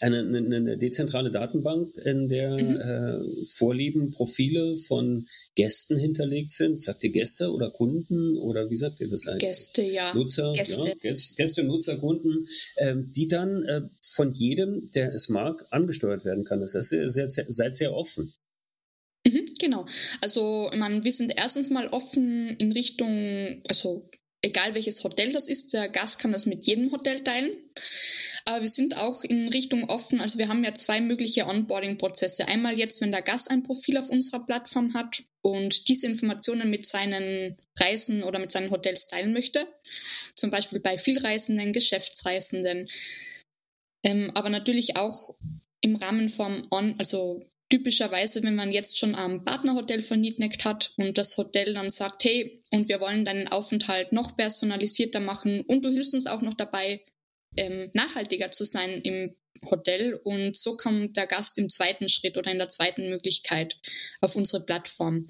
eine, 0.00 0.20
eine, 0.20 0.56
eine 0.56 0.78
dezentrale 0.78 1.30
Datenbank, 1.30 1.96
in 2.04 2.28
der 2.28 2.50
mhm. 2.50 2.76
äh, 2.76 3.46
Vorlieben, 3.46 4.10
Profile 4.10 4.76
von 4.76 5.26
Gästen 5.54 5.98
hinterlegt 5.98 6.52
sind. 6.52 6.78
Sagt 6.78 7.04
ihr 7.04 7.10
Gäste 7.10 7.52
oder 7.52 7.70
Kunden 7.70 8.36
oder 8.36 8.70
wie 8.70 8.76
sagt 8.76 9.00
ihr 9.00 9.08
das 9.08 9.26
eigentlich? 9.26 9.50
Gäste, 9.50 9.82
ja. 9.82 10.14
Nutzer, 10.14 10.52
Gäste, 10.52 10.94
ja, 11.02 11.14
Gäste 11.36 11.64
Nutzer, 11.64 11.96
Kunden, 11.96 12.46
ähm, 12.78 13.10
die 13.10 13.28
dann 13.28 13.62
äh, 13.64 13.82
von 14.02 14.32
jedem, 14.32 14.90
der 14.92 15.12
es 15.12 15.28
mag, 15.28 15.66
angesteuert 15.70 16.24
werden 16.24 16.44
kann. 16.44 16.60
Das 16.60 16.74
heißt, 16.74 16.92
ihr 16.92 17.10
seid, 17.10 17.30
seid 17.32 17.76
sehr 17.76 17.94
offen. 17.94 18.32
Mhm, 19.26 19.46
genau. 19.58 19.86
Also, 20.22 20.70
man, 20.76 21.04
wir 21.04 21.12
sind 21.12 21.34
erstens 21.36 21.70
mal 21.70 21.88
offen 21.88 22.56
in 22.56 22.72
Richtung, 22.72 23.62
also 23.68 24.08
egal 24.42 24.74
welches 24.74 25.02
Hotel 25.04 25.32
das 25.32 25.48
ist, 25.48 25.72
der 25.74 25.88
Gast 25.88 26.20
kann 26.20 26.32
das 26.32 26.46
mit 26.46 26.66
jedem 26.66 26.92
Hotel 26.92 27.20
teilen. 27.20 27.50
Aber 28.44 28.60
wir 28.60 28.68
sind 28.68 28.96
auch 28.96 29.22
in 29.24 29.48
Richtung 29.48 29.88
offen. 29.88 30.20
Also 30.20 30.38
wir 30.38 30.48
haben 30.48 30.64
ja 30.64 30.74
zwei 30.74 31.00
mögliche 31.00 31.46
Onboarding-Prozesse. 31.46 32.48
Einmal 32.48 32.78
jetzt, 32.78 33.00
wenn 33.00 33.12
der 33.12 33.22
Gast 33.22 33.50
ein 33.50 33.62
Profil 33.62 33.98
auf 33.98 34.10
unserer 34.10 34.44
Plattform 34.46 34.94
hat 34.94 35.22
und 35.42 35.88
diese 35.88 36.06
Informationen 36.06 36.70
mit 36.70 36.86
seinen 36.86 37.56
Reisen 37.78 38.22
oder 38.22 38.38
mit 38.38 38.50
seinen 38.50 38.70
Hotels 38.70 39.06
teilen 39.06 39.32
möchte. 39.32 39.66
Zum 40.34 40.50
Beispiel 40.50 40.80
bei 40.80 40.98
Vielreisenden, 40.98 41.72
Geschäftsreisenden. 41.72 42.88
Ähm, 44.04 44.30
aber 44.34 44.48
natürlich 44.48 44.96
auch 44.96 45.34
im 45.80 45.96
Rahmen 45.96 46.28
vom 46.28 46.66
On, 46.70 46.94
also 46.98 47.44
typischerweise, 47.70 48.42
wenn 48.42 48.54
man 48.54 48.72
jetzt 48.72 48.98
schon 48.98 49.14
am 49.14 49.44
Partnerhotel 49.44 50.02
von 50.02 50.20
Neatnect 50.20 50.64
hat 50.64 50.92
und 50.96 51.18
das 51.18 51.36
Hotel 51.36 51.74
dann 51.74 51.90
sagt, 51.90 52.24
hey, 52.24 52.60
und 52.70 52.88
wir 52.88 53.00
wollen 53.00 53.24
deinen 53.24 53.48
Aufenthalt 53.48 54.12
noch 54.12 54.36
personalisierter 54.36 55.20
machen 55.20 55.60
und 55.62 55.84
du 55.84 55.90
hilfst 55.90 56.14
uns 56.14 56.26
auch 56.26 56.40
noch 56.40 56.54
dabei, 56.54 57.04
ähm, 57.58 57.90
nachhaltiger 57.92 58.50
zu 58.50 58.64
sein 58.64 59.00
im 59.02 59.34
Hotel 59.70 60.14
und 60.24 60.56
so 60.56 60.76
kommt 60.76 61.16
der 61.16 61.26
Gast 61.26 61.58
im 61.58 61.68
zweiten 61.68 62.08
Schritt 62.08 62.36
oder 62.36 62.50
in 62.50 62.58
der 62.58 62.68
zweiten 62.68 63.08
Möglichkeit 63.08 63.76
auf 64.20 64.36
unsere 64.36 64.64
Plattform. 64.64 65.24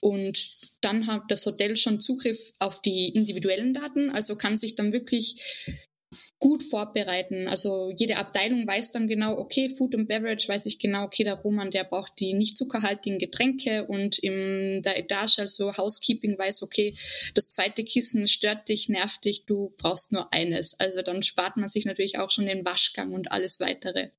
Und 0.00 0.38
dann 0.80 1.06
hat 1.06 1.22
das 1.28 1.44
Hotel 1.46 1.76
schon 1.76 2.00
Zugriff 2.00 2.52
auf 2.60 2.82
die 2.82 3.08
individuellen 3.08 3.74
Daten, 3.74 4.10
also 4.10 4.36
kann 4.36 4.56
sich 4.56 4.74
dann 4.76 4.92
wirklich 4.92 5.36
gut 6.38 6.62
vorbereiten. 6.62 7.48
Also 7.48 7.92
jede 7.96 8.16
Abteilung 8.16 8.66
weiß 8.66 8.92
dann 8.92 9.06
genau, 9.06 9.38
okay, 9.38 9.68
Food 9.68 9.94
and 9.94 10.08
Beverage 10.08 10.48
weiß 10.48 10.66
ich 10.66 10.78
genau, 10.78 11.04
okay, 11.04 11.24
der 11.24 11.34
Roman, 11.34 11.70
der 11.70 11.84
braucht 11.84 12.20
die 12.20 12.34
nicht 12.34 12.56
zuckerhaltigen 12.56 13.18
Getränke 13.18 13.86
und 13.86 14.18
in 14.18 14.82
der 14.82 14.98
Etage, 14.98 15.38
also 15.38 15.76
Housekeeping 15.76 16.38
weiß, 16.38 16.62
okay, 16.62 16.94
das 17.34 17.48
zweite 17.48 17.84
Kissen 17.84 18.28
stört 18.28 18.68
dich, 18.68 18.88
nervt 18.88 19.24
dich, 19.24 19.44
du 19.46 19.72
brauchst 19.76 20.12
nur 20.12 20.32
eines. 20.32 20.78
Also 20.80 21.02
dann 21.02 21.22
spart 21.22 21.56
man 21.56 21.68
sich 21.68 21.84
natürlich 21.84 22.18
auch 22.18 22.30
schon 22.30 22.46
den 22.46 22.64
Waschgang 22.64 23.12
und 23.12 23.32
alles 23.32 23.60
weitere. 23.60 24.10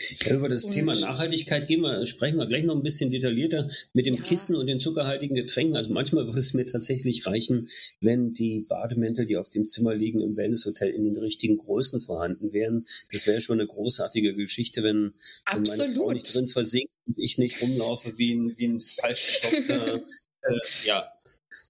Ja, 0.00 0.34
über 0.36 0.48
das 0.48 0.66
und 0.66 0.72
Thema 0.72 0.94
Nachhaltigkeit 0.94 1.66
gehen 1.66 1.80
wir, 1.80 2.06
sprechen 2.06 2.38
wir 2.38 2.46
gleich 2.46 2.64
noch 2.64 2.76
ein 2.76 2.84
bisschen 2.84 3.10
detaillierter 3.10 3.68
mit 3.94 4.06
dem 4.06 4.14
ja. 4.14 4.22
Kissen 4.22 4.54
und 4.54 4.68
den 4.68 4.78
zuckerhaltigen 4.78 5.34
Getränken. 5.34 5.76
Also 5.76 5.92
manchmal 5.92 6.26
würde 6.26 6.38
es 6.38 6.54
mir 6.54 6.66
tatsächlich 6.66 7.26
reichen, 7.26 7.68
wenn 8.00 8.32
die 8.32 8.60
Bademäntel, 8.68 9.26
die 9.26 9.36
auf 9.36 9.50
dem 9.50 9.66
Zimmer 9.66 9.94
liegen 9.94 10.20
im 10.20 10.36
Wellnesshotel, 10.36 10.90
in 10.90 11.02
den 11.02 11.16
richtigen 11.16 11.56
Größen 11.56 12.00
vorhanden 12.00 12.52
wären. 12.52 12.86
Das 13.12 13.26
wäre 13.26 13.40
schon 13.40 13.58
eine 13.58 13.66
großartige 13.66 14.34
Geschichte, 14.36 14.84
wenn, 14.84 15.14
wenn 15.52 15.62
meine 15.62 15.88
Frau 15.94 16.12
nicht 16.12 16.32
drin 16.32 16.46
versinkt 16.46 16.92
und 17.06 17.18
ich 17.18 17.38
nicht 17.38 17.60
rumlaufe 17.60 18.16
wie 18.18 18.34
ein, 18.34 18.54
wie 18.56 18.66
ein 18.68 18.80
falsch 18.80 19.42
äh, 19.52 19.98
ja, 20.84 21.08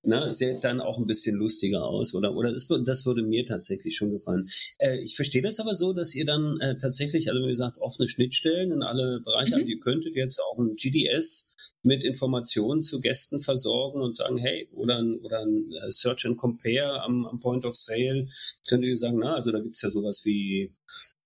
ne, 0.04 0.32
sähe 0.32 0.58
dann 0.60 0.80
auch 0.80 0.98
ein 0.98 1.06
bisschen 1.06 1.36
lustiger 1.36 1.84
aus, 1.84 2.14
oder? 2.14 2.34
Oder 2.34 2.52
das, 2.52 2.68
das 2.84 3.06
würde 3.06 3.22
mir 3.22 3.44
tatsächlich 3.46 3.96
schon 3.96 4.10
gefallen. 4.10 4.46
Äh, 4.78 5.00
ich 5.00 5.14
verstehe 5.16 5.42
das 5.42 5.58
aber 5.60 5.74
so, 5.74 5.92
dass 5.92 6.14
ihr 6.14 6.24
dann 6.24 6.58
äh, 6.60 6.76
tatsächlich, 6.76 7.28
also 7.28 7.42
wenn 7.42 7.48
ihr 7.50 7.56
sagt, 7.56 7.78
offene 7.78 8.08
Schnittstellen 8.08 8.72
in 8.72 8.82
alle 8.82 9.20
Bereiche, 9.20 9.52
mhm. 9.52 9.60
also 9.60 9.70
ihr 9.70 9.80
könntet 9.80 10.14
jetzt 10.14 10.40
auch 10.40 10.58
ein 10.58 10.74
GDS 10.76 11.54
mit 11.88 12.04
Informationen 12.04 12.82
zu 12.82 13.00
Gästen 13.00 13.40
versorgen 13.40 14.00
und 14.00 14.14
sagen, 14.14 14.36
hey, 14.36 14.68
oder 14.74 14.98
ein, 14.98 15.18
oder 15.20 15.40
ein 15.40 15.72
äh, 15.72 15.90
Search 15.90 16.26
and 16.26 16.36
Compare 16.36 17.02
am, 17.02 17.26
am 17.26 17.40
Point 17.40 17.64
of 17.64 17.74
Sale, 17.74 18.28
könnt 18.68 18.84
ihr 18.84 18.96
sagen, 18.96 19.18
na, 19.18 19.36
also 19.36 19.50
da 19.50 19.58
gibt's 19.58 19.82
ja 19.82 19.88
sowas 19.88 20.20
wie 20.24 20.70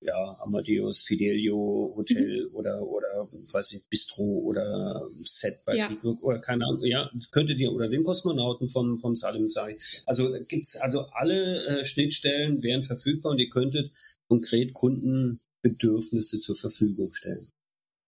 ja, 0.02 0.36
Amadeus, 0.40 1.02
Fidelio, 1.02 1.92
Hotel 1.96 2.48
mhm. 2.48 2.54
oder, 2.54 2.80
oder, 2.82 3.28
weiß 3.52 3.72
ich, 3.74 3.88
Bistro 3.88 4.22
oder 4.44 5.02
Set 5.24 5.58
bei 5.66 5.76
ja. 5.76 5.90
oder 6.22 6.38
keine 6.38 6.64
Ahnung, 6.64 6.84
ja, 6.84 7.10
könntet 7.32 7.58
ihr, 7.58 7.72
oder 7.72 7.88
den 7.88 8.04
Kosmonauten 8.04 8.68
vom, 8.68 8.98
vom 8.98 9.14
Salim 9.14 9.50
Sai. 9.50 9.76
Also 10.06 10.32
gibt's, 10.48 10.76
also 10.76 11.06
alle 11.12 11.66
äh, 11.66 11.84
Schnittstellen 11.84 12.62
wären 12.62 12.82
verfügbar 12.82 13.32
und 13.32 13.38
ihr 13.38 13.48
könntet 13.48 13.92
konkret 14.28 14.72
Kundenbedürfnisse 14.72 16.38
zur 16.38 16.56
Verfügung 16.56 17.12
stellen. 17.12 17.46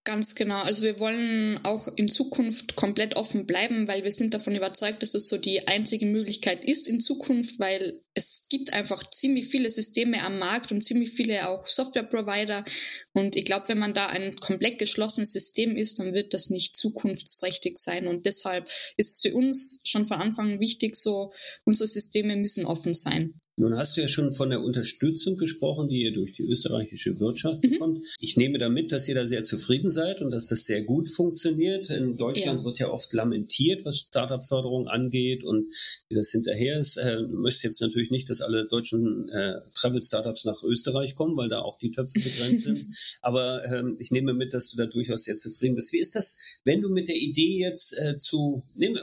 Ganz 0.07 0.35
genau. 0.35 0.61
Also 0.61 0.83
wir 0.83 1.01
wollen 1.01 1.59
auch 1.65 1.89
in 1.97 2.09
Zukunft 2.09 2.77
komplett 2.77 3.17
offen 3.17 3.47
bleiben, 3.47 3.89
weil 3.89 4.05
wir 4.05 4.13
sind 4.13 4.35
davon 4.35 4.55
überzeugt, 4.55 5.03
dass 5.03 5.15
es 5.15 5.29
so 5.29 5.39
die 5.39 5.67
einzige 5.67 6.05
Möglichkeit 6.05 6.63
ist 6.63 6.89
in 6.89 7.01
Zukunft, 7.01 7.59
weil 7.59 8.03
es 8.13 8.49
gibt 8.51 8.75
einfach 8.75 9.03
ziemlich 9.09 9.47
viele 9.47 9.71
Systeme 9.71 10.23
am 10.23 10.39
Markt 10.39 10.73
und 10.73 10.83
ziemlich 10.83 11.11
viele 11.11 11.49
auch 11.49 11.67
Software-Provider. 11.67 12.67
Und 13.15 13.35
ich 13.35 13.47
glaube, 13.47 13.69
wenn 13.69 13.79
man 13.79 13.95
da 13.95 14.05
ein 14.09 14.37
komplett 14.37 14.77
geschlossenes 14.79 15.33
System 15.33 15.75
ist, 15.75 15.99
dann 15.99 16.13
wird 16.13 16.35
das 16.35 16.51
nicht 16.51 16.77
zukunftsträchtig 16.77 17.79
sein. 17.79 18.07
Und 18.07 18.27
deshalb 18.27 18.69
ist 18.99 19.17
es 19.17 19.21
für 19.23 19.35
uns 19.35 19.81
schon 19.85 20.05
von 20.05 20.21
Anfang 20.21 20.53
an 20.53 20.61
wichtig, 20.61 20.97
so 20.97 21.33
unsere 21.65 21.89
Systeme 21.89 22.37
müssen 22.37 22.67
offen 22.67 22.93
sein. 22.93 23.41
Nun 23.57 23.77
hast 23.77 23.97
du 23.97 24.01
ja 24.01 24.09
schon 24.09 24.33
von 24.33 24.51
der 24.51 24.63
Unterstützung 24.63 25.37
gesprochen, 25.37 25.89
die 25.89 26.03
ihr 26.03 26.13
durch 26.13 26.33
die 26.33 26.43
österreichische 26.43 27.21
Wirtschaft 27.21 27.63
mhm. 27.63 27.71
bekommt. 27.71 28.05
Ich 28.19 28.37
nehme 28.37 28.59
damit, 28.59 28.91
dass 28.91 29.09
ihr 29.09 29.15
da 29.15 29.27
sehr 29.27 29.45
zufrieden 29.45 29.91
seid 29.91 30.23
und 30.23 30.33
dass 30.33 30.49
das 30.49 30.65
sehr 30.65 30.83
gut 30.83 31.09
funktioniert. 31.09 31.89
In 31.91 32.17
Deutschland 32.17 32.61
ja. 32.61 32.65
wird 32.65 32.79
ja 32.81 32.91
oft 32.91 33.13
lamentiert, 33.13 33.85
was 33.85 33.99
Startup-Förderung 33.99 34.89
angeht 34.89 35.45
und 35.45 35.67
wie 36.09 36.17
das 36.17 36.33
hinterher 36.33 36.81
ist. 36.81 36.97
Äh, 36.97 37.19
du 37.19 37.29
möchtest 37.29 37.65
jetzt 37.65 37.81
natürlich 37.81 38.11
nicht, 38.11 38.29
dass 38.29 38.41
alle 38.41 38.65
deutschen 38.65 39.29
äh, 39.29 39.61
Travel-Startups 39.75 40.45
nach 40.47 40.61
Österreich 40.65 41.15
kommen, 41.15 41.37
weil 41.37 41.49
da 41.49 41.61
auch 41.61 41.79
die 41.79 41.93
Töpfe 41.93 42.19
begrenzt 42.19 42.65
sind. 42.65 42.85
Aber 43.23 43.65
ähm, 43.67 43.97
ich 44.01 44.11
nehme 44.11 44.35
mit, 44.35 44.53
dass 44.53 44.73
du 44.73 44.79
da 44.79 44.87
durchaus 44.87 45.25
sehr 45.25 45.37
zufrieden 45.37 45.77
bist. 45.77 45.93
Wie 45.93 46.01
ist 46.01 46.17
das, 46.17 46.61
wenn 46.65 46.83
du 46.83 46.89
mit 46.89 47.07
der 47.07 47.17
Idee 47.17 47.61
jetzt 47.61 47.97
äh, 47.99 48.19
zu, 48.19 48.65
nehmen, 48.75 48.99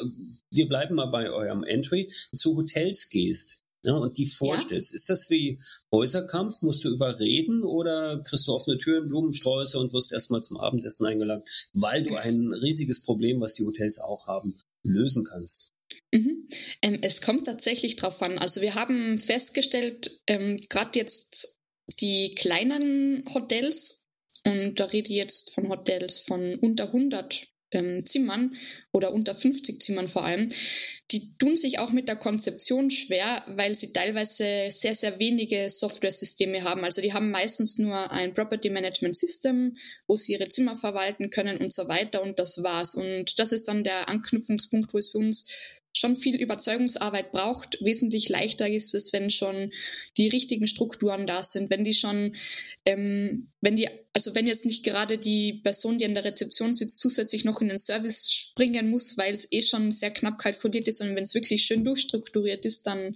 wir 0.52 0.68
bleiben 0.68 0.96
mal 0.96 1.06
bei 1.06 1.32
eurem 1.32 1.64
Entry, 1.64 2.12
zu 2.36 2.58
Hotels 2.58 3.10
gehst? 3.10 3.61
Ja, 3.84 3.94
und 3.94 4.18
die 4.18 4.26
vorstellst. 4.26 4.92
Ja. 4.92 4.96
Ist 4.96 5.10
das 5.10 5.30
wie 5.30 5.60
Häuserkampf? 5.92 6.62
Musst 6.62 6.84
du 6.84 6.90
überreden 6.90 7.64
oder 7.64 8.22
kriegst 8.24 8.48
du 8.48 8.54
offene 8.54 8.78
Türen, 8.78 9.08
Blumensträuße 9.08 9.80
und 9.80 9.94
wirst 9.94 10.12
erstmal 10.12 10.42
zum 10.42 10.58
Abendessen 10.58 11.06
eingeladen, 11.06 11.44
weil 11.74 12.04
du 12.04 12.16
ein 12.16 12.54
riesiges 12.54 13.04
Problem, 13.04 13.42
was 13.42 13.54
die 13.54 13.66
Hotels 13.66 14.00
auch 14.00 14.28
haben, 14.28 14.60
lösen 14.84 15.24
kannst? 15.24 15.72
Mhm. 16.14 16.48
Ähm, 16.82 17.00
es 17.02 17.22
kommt 17.22 17.46
tatsächlich 17.46 17.96
drauf 17.96 18.22
an. 18.22 18.38
Also 18.38 18.62
wir 18.62 18.76
haben 18.76 19.18
festgestellt, 19.18 20.22
ähm, 20.28 20.60
gerade 20.70 21.00
jetzt 21.00 21.60
die 22.00 22.36
kleineren 22.36 23.26
Hotels, 23.34 24.06
und 24.46 24.80
da 24.80 24.86
rede 24.86 25.12
ich 25.12 25.18
jetzt 25.18 25.54
von 25.54 25.70
Hotels 25.70 26.20
von 26.20 26.56
unter 26.56 26.88
100 26.88 27.48
ähm, 27.72 28.06
Zimmern 28.06 28.56
oder 28.92 29.14
unter 29.14 29.34
50 29.34 29.82
Zimmern 29.82 30.08
vor 30.08 30.26
allem, 30.26 30.50
die 31.12 31.36
tun 31.38 31.56
sich 31.56 31.80
auch 31.80 31.92
mit 31.92 32.08
der 32.08 32.16
Konzeption 32.16 32.90
schwer, 32.90 33.44
weil 33.48 33.76
sie 33.76 33.92
teilweise 33.92 34.68
sehr, 34.70 34.94
sehr 34.96 35.20
wenige 35.20 35.70
Software-Systeme 35.70 36.64
haben. 36.64 36.84
Also 36.84 37.02
die 37.02 37.14
haben 37.14 37.32
meistens 37.32 37.78
nur 37.78 38.12
ein 38.12 38.34
Property 38.34 38.70
Management 38.70 39.16
System, 39.16 39.76
wo 40.08 40.16
sie 40.16 40.34
ihre 40.34 40.48
Zimmer 40.48 40.78
verwalten 40.78 41.30
können 41.30 41.58
und 41.58 41.74
so 41.74 41.88
weiter 41.88 42.22
und 42.22 42.40
das 42.40 42.64
war's. 42.64 42.96
Und 42.96 43.38
das 43.40 43.52
ist 43.52 43.68
dann 43.68 43.84
der 43.84 44.08
Anknüpfungspunkt, 44.08 44.94
wo 44.94 44.98
es 44.98 45.10
für 45.10 45.18
uns 45.18 45.48
schon 45.96 46.16
viel 46.16 46.36
Überzeugungsarbeit 46.36 47.32
braucht. 47.32 47.78
Wesentlich 47.82 48.30
leichter 48.30 48.68
ist 48.68 48.96
es, 48.96 49.14
wenn 49.14 49.30
schon 49.30 49.72
die 50.18 50.28
richtigen 50.28 50.68
Strukturen 50.68 51.28
da 51.28 51.44
sind, 51.44 51.70
wenn 51.70 51.84
die 51.84 51.94
schon, 51.94 52.36
ähm, 52.86 53.50
wenn 53.62 53.76
die, 53.76 53.90
also 54.14 54.34
wenn 54.36 54.48
jetzt 54.48 54.66
nicht 54.66 54.84
gerade 54.84 55.18
die 55.18 55.54
Person, 55.64 55.98
die 55.98 56.06
an 56.06 56.16
der 56.16 56.26
Rezeption 56.26 56.74
sitzt, 56.74 57.00
zusätzlich 57.00 57.46
noch 57.46 57.62
in 57.62 57.70
den 57.70 57.78
Service 57.78 58.32
springen 58.32 58.90
muss, 58.90 59.18
weil 59.18 59.34
es 59.34 59.52
eh 59.52 59.62
schon 59.62 59.92
sehr 59.92 60.12
knapp 60.12 60.38
kalkuliert 60.38 60.88
ist, 60.88 61.00
sondern 61.00 61.16
wenn 61.16 61.24
es 61.24 61.36
wirklich 61.36 61.64
schön 61.64 61.84
durchstrukturiert 61.84 62.66
ist, 62.66 62.88
dann 62.88 63.16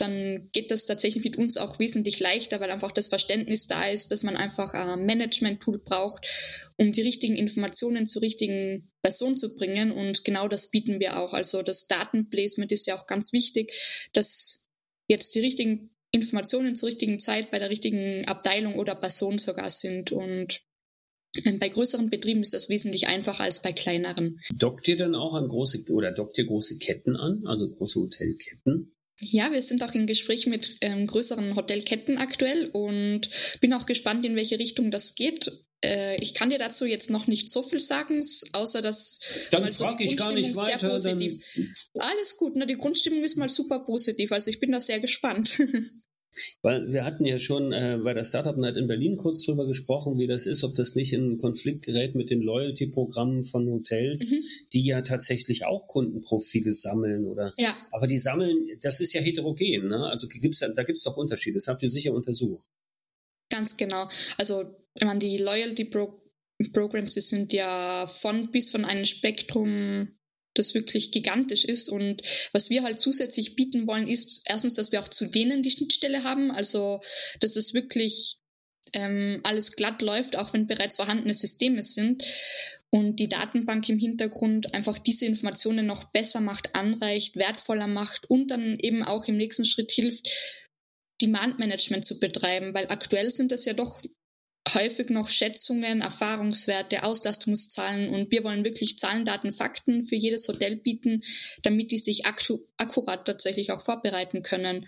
dann 0.00 0.48
geht 0.52 0.70
das 0.70 0.86
tatsächlich 0.86 1.24
mit 1.24 1.36
uns 1.36 1.56
auch 1.56 1.78
wesentlich 1.78 2.20
leichter, 2.20 2.60
weil 2.60 2.70
einfach 2.70 2.92
das 2.92 3.08
Verständnis 3.08 3.66
da 3.66 3.88
ist, 3.88 4.10
dass 4.10 4.22
man 4.22 4.36
einfach 4.36 4.72
ein 4.74 5.04
Management-Tool 5.04 5.78
braucht, 5.78 6.26
um 6.76 6.92
die 6.92 7.02
richtigen 7.02 7.36
Informationen 7.36 8.06
zur 8.06 8.22
richtigen 8.22 8.90
Person 9.02 9.36
zu 9.36 9.54
bringen. 9.54 9.90
Und 9.90 10.24
genau 10.24 10.48
das 10.48 10.70
bieten 10.70 11.00
wir 11.00 11.18
auch. 11.18 11.34
Also 11.34 11.62
das 11.62 11.86
Datenplacement 11.86 12.72
ist 12.72 12.86
ja 12.86 12.96
auch 12.96 13.06
ganz 13.06 13.32
wichtig, 13.32 13.72
dass 14.12 14.68
jetzt 15.08 15.34
die 15.34 15.40
richtigen 15.40 15.90
Informationen 16.12 16.74
zur 16.74 16.88
richtigen 16.88 17.18
Zeit 17.18 17.50
bei 17.50 17.58
der 17.58 17.70
richtigen 17.70 18.26
Abteilung 18.26 18.76
oder 18.76 18.94
Person 18.94 19.38
sogar 19.38 19.70
sind. 19.70 20.12
Und 20.12 20.62
ähm, 21.44 21.58
bei 21.58 21.68
größeren 21.68 22.10
Betrieben 22.10 22.40
ist 22.40 22.54
das 22.54 22.68
wesentlich 22.68 23.06
einfacher 23.08 23.44
als 23.44 23.62
bei 23.62 23.72
kleineren. 23.72 24.40
Dockt 24.56 24.88
ihr 24.88 24.96
dann 24.96 25.14
auch 25.14 25.34
an 25.34 25.48
große 25.48 25.92
oder 25.92 26.10
dockt 26.10 26.38
ihr 26.38 26.46
große 26.46 26.78
Ketten 26.78 27.16
an, 27.16 27.46
also 27.46 27.68
große 27.70 28.00
Hotelketten? 28.00 28.92
Ja, 29.20 29.52
wir 29.52 29.60
sind 29.60 29.82
auch 29.82 29.94
im 29.94 30.06
Gespräch 30.06 30.46
mit 30.46 30.78
ähm, 30.80 31.06
größeren 31.06 31.54
Hotelketten 31.54 32.18
aktuell 32.18 32.70
und 32.72 33.28
bin 33.60 33.74
auch 33.74 33.84
gespannt, 33.84 34.24
in 34.24 34.34
welche 34.34 34.58
Richtung 34.58 34.90
das 34.90 35.14
geht. 35.14 35.50
Äh, 35.84 36.16
ich 36.22 36.32
kann 36.34 36.48
dir 36.48 36.58
dazu 36.58 36.86
jetzt 36.86 37.10
noch 37.10 37.26
nicht 37.26 37.50
so 37.50 37.62
viel 37.62 37.80
sagen, 37.80 38.18
außer 38.52 38.80
dass 38.80 39.20
dann 39.50 39.70
so 39.70 39.84
frage 39.84 40.04
ich 40.04 40.16
gar 40.16 40.32
nicht 40.32 40.56
weiter. 40.56 40.88
Positiv. 40.88 41.42
Alles 41.98 42.36
gut, 42.38 42.56
ne? 42.56 42.66
die 42.66 42.76
Grundstimmung 42.76 43.22
ist 43.22 43.36
mal 43.36 43.48
super 43.48 43.80
positiv, 43.80 44.32
also 44.32 44.50
ich 44.50 44.58
bin 44.58 44.72
da 44.72 44.80
sehr 44.80 45.00
gespannt. 45.00 45.58
Weil 46.62 46.92
wir 46.92 47.04
hatten 47.04 47.24
ja 47.24 47.38
schon 47.38 47.72
äh, 47.72 47.98
bei 48.02 48.14
der 48.14 48.24
Startup 48.24 48.56
Night 48.56 48.76
in 48.76 48.86
Berlin 48.86 49.16
kurz 49.16 49.44
drüber 49.44 49.66
gesprochen, 49.66 50.18
wie 50.18 50.26
das 50.26 50.46
ist, 50.46 50.62
ob 50.62 50.74
das 50.76 50.94
nicht 50.94 51.12
in 51.12 51.38
Konflikt 51.38 51.86
gerät 51.86 52.14
mit 52.14 52.30
den 52.30 52.42
Loyalty-Programmen 52.42 53.42
von 53.42 53.68
Hotels, 53.68 54.30
mhm. 54.30 54.42
die 54.72 54.84
ja 54.84 55.02
tatsächlich 55.02 55.64
auch 55.64 55.88
Kundenprofile 55.88 56.72
sammeln 56.72 57.26
oder. 57.26 57.52
Ja. 57.56 57.74
Aber 57.92 58.06
die 58.06 58.18
sammeln, 58.18 58.68
das 58.82 59.00
ist 59.00 59.12
ja 59.12 59.20
heterogen, 59.20 59.88
ne? 59.88 60.06
Also 60.06 60.28
gibt's, 60.28 60.60
da 60.60 60.82
gibt 60.82 60.98
es 60.98 61.04
doch 61.04 61.16
Unterschiede. 61.16 61.54
Das 61.54 61.68
habt 61.68 61.82
ihr 61.82 61.88
sicher 61.88 62.12
untersucht. 62.12 62.68
Ganz 63.50 63.76
genau. 63.76 64.08
Also 64.38 64.76
wenn 64.98 65.08
man 65.08 65.18
die 65.18 65.38
Loyalty 65.38 65.86
Pro 65.86 66.16
Programs, 66.74 67.14
die 67.14 67.22
sind 67.22 67.54
ja 67.54 68.06
von 68.06 68.50
bis 68.50 68.70
von 68.70 68.84
einem 68.84 69.06
Spektrum 69.06 70.08
das 70.54 70.74
wirklich 70.74 71.10
gigantisch 71.10 71.64
ist. 71.64 71.88
Und 71.88 72.22
was 72.52 72.70
wir 72.70 72.82
halt 72.82 73.00
zusätzlich 73.00 73.56
bieten 73.56 73.86
wollen, 73.86 74.08
ist 74.08 74.42
erstens, 74.48 74.74
dass 74.74 74.92
wir 74.92 75.00
auch 75.00 75.08
zu 75.08 75.26
denen 75.26 75.62
die 75.62 75.70
Schnittstelle 75.70 76.24
haben, 76.24 76.50
also 76.50 77.00
dass 77.40 77.52
das 77.52 77.74
wirklich 77.74 78.38
ähm, 78.92 79.40
alles 79.44 79.76
glatt 79.76 80.02
läuft, 80.02 80.36
auch 80.36 80.52
wenn 80.52 80.66
bereits 80.66 80.96
vorhandene 80.96 81.34
Systeme 81.34 81.82
sind. 81.82 82.24
Und 82.92 83.20
die 83.20 83.28
Datenbank 83.28 83.88
im 83.88 84.00
Hintergrund 84.00 84.74
einfach 84.74 84.98
diese 84.98 85.24
Informationen 85.24 85.86
noch 85.86 86.10
besser 86.10 86.40
macht, 86.40 86.74
anreicht, 86.74 87.36
wertvoller 87.36 87.86
macht 87.86 88.28
und 88.28 88.50
dann 88.50 88.78
eben 88.80 89.04
auch 89.04 89.28
im 89.28 89.36
nächsten 89.36 89.64
Schritt 89.64 89.92
hilft, 89.92 90.28
Demand 91.22 91.58
Management 91.58 92.04
zu 92.04 92.18
betreiben, 92.18 92.74
weil 92.74 92.86
aktuell 92.88 93.30
sind 93.30 93.52
das 93.52 93.64
ja 93.64 93.74
doch 93.74 94.02
häufig 94.68 95.10
noch 95.10 95.28
Schätzungen, 95.28 96.00
Erfahrungswerte, 96.02 97.02
Auslastungszahlen 97.02 98.10
und 98.10 98.30
wir 98.30 98.44
wollen 98.44 98.64
wirklich 98.64 98.98
Zahlen, 98.98 99.24
Daten, 99.24 99.52
Fakten 99.52 100.04
für 100.04 100.16
jedes 100.16 100.46
Hotel 100.48 100.76
bieten, 100.76 101.22
damit 101.62 101.90
die 101.90 101.98
sich 101.98 102.26
akkurat 102.26 103.24
tatsächlich 103.24 103.72
auch 103.72 103.80
vorbereiten 103.80 104.42
können. 104.42 104.86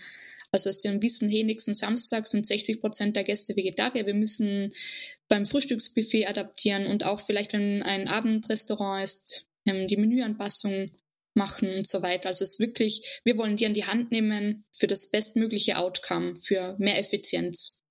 Also 0.53 0.69
dass 0.69 0.81
die 0.81 1.03
wissen, 1.03 1.31
hey, 1.31 1.45
nächsten 1.45 1.73
Samstag 1.73 2.27
sind 2.27 2.47
60 2.47 2.81
Prozent 2.81 3.17
der 3.17 3.25
Gäste 3.25 3.57
Vegetarier, 3.57 4.07
wir 4.07 4.15
müssen 4.15 4.73
beim 5.29 5.47
Frühstücksbuffet 5.47 6.27
adaptieren 6.27 6.87
und 6.87 7.05
auch 7.05 7.21
vielleicht, 7.21 7.55
wenn 7.55 7.83
ein 7.83 8.09
Abendrestaurant 8.09 9.03
ist, 9.03 9.49
ähm, 9.67 9.89
die 9.89 9.97
Menüanpassung 9.97 10.91
machen 11.35 11.75
und 11.75 11.87
so 11.87 12.03
weiter. 12.03 12.29
Also 12.29 12.45
es 12.45 12.55
ist 12.55 12.61
wirklich, 12.61 13.21
wir 13.25 13.39
wollen 13.39 13.57
die 13.57 13.65
an 13.65 13.73
die 13.73 13.87
Hand 13.87 14.11
nehmen 14.11 14.67
für 14.73 14.87
das 14.87 15.11
bestmögliche 15.11 15.79
Outcome, 15.79 16.37
für 16.37 16.77
mehr 16.79 16.99
Effizienz. 16.99 17.82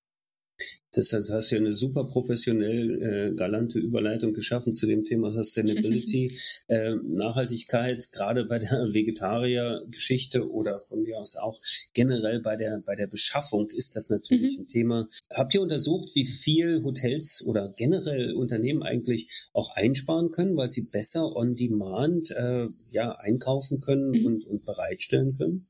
Deshalb 0.94 1.26
hast 1.30 1.50
du 1.50 1.54
ja 1.54 1.60
eine 1.60 1.72
super 1.72 2.04
professionell 2.04 3.02
äh, 3.02 3.34
galante 3.34 3.78
Überleitung 3.78 4.32
geschaffen 4.32 4.74
zu 4.74 4.86
dem 4.86 5.04
Thema 5.04 5.32
Sustainability, 5.32 6.36
äh, 6.68 6.94
Nachhaltigkeit, 7.02 8.12
gerade 8.12 8.44
bei 8.44 8.58
der 8.58 8.92
Vegetarier-Geschichte 8.92 10.50
oder 10.50 10.80
von 10.80 11.02
mir 11.02 11.16
aus 11.18 11.36
auch 11.36 11.58
generell 11.94 12.40
bei 12.40 12.56
der, 12.56 12.82
bei 12.84 12.94
der 12.94 13.06
Beschaffung 13.06 13.68
ist 13.70 13.96
das 13.96 14.10
natürlich 14.10 14.58
mhm. 14.58 14.64
ein 14.64 14.68
Thema. 14.68 15.08
Habt 15.32 15.54
ihr 15.54 15.62
untersucht, 15.62 16.14
wie 16.14 16.26
viel 16.26 16.82
Hotels 16.82 17.42
oder 17.46 17.72
generell 17.76 18.34
Unternehmen 18.34 18.82
eigentlich 18.82 19.48
auch 19.54 19.74
einsparen 19.76 20.30
können, 20.30 20.56
weil 20.56 20.70
sie 20.70 20.82
besser 20.82 21.34
on 21.34 21.56
demand 21.56 22.30
äh, 22.32 22.66
ja, 22.90 23.12
einkaufen 23.12 23.80
können 23.80 24.10
mhm. 24.10 24.26
und, 24.26 24.46
und 24.46 24.64
bereitstellen 24.66 25.36
können? 25.38 25.66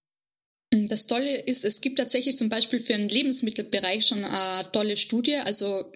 Das 0.72 1.06
Tolle 1.06 1.42
ist, 1.42 1.66
es 1.66 1.82
gibt 1.82 1.98
tatsächlich 1.98 2.34
zum 2.34 2.48
Beispiel 2.48 2.80
für 2.80 2.94
den 2.94 3.08
Lebensmittelbereich 3.08 4.06
schon 4.06 4.24
eine 4.24 4.72
tolle 4.72 4.96
Studie. 4.96 5.36
Also 5.36 5.92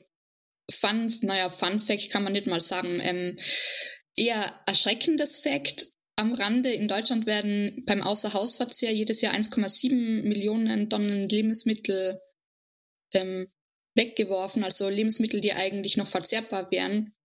Fun, 0.70 1.12
naja, 1.22 1.48
Fun 1.48 1.78
Fact 1.78 2.10
kann 2.10 2.24
man 2.24 2.34
nicht 2.34 2.46
mal 2.46 2.60
sagen. 2.60 3.00
Ähm, 3.00 3.36
eher 4.16 4.60
erschreckendes 4.66 5.38
Fakt 5.38 5.86
am 6.16 6.34
Rande. 6.34 6.72
In 6.72 6.88
Deutschland 6.88 7.24
werden 7.24 7.84
beim 7.86 8.02
Außerhausverzehr 8.02 8.92
jedes 8.92 9.22
Jahr 9.22 9.34
1,7 9.34 10.22
Millionen 10.24 10.90
Tonnen 10.90 11.28
Lebensmittel 11.28 12.20
ähm, 13.14 13.48
weggeworfen, 13.94 14.62
also 14.62 14.90
Lebensmittel, 14.90 15.40
die 15.40 15.54
eigentlich 15.54 15.96
noch 15.96 16.06
verzehrbar 16.06 16.70
wären. 16.70 17.15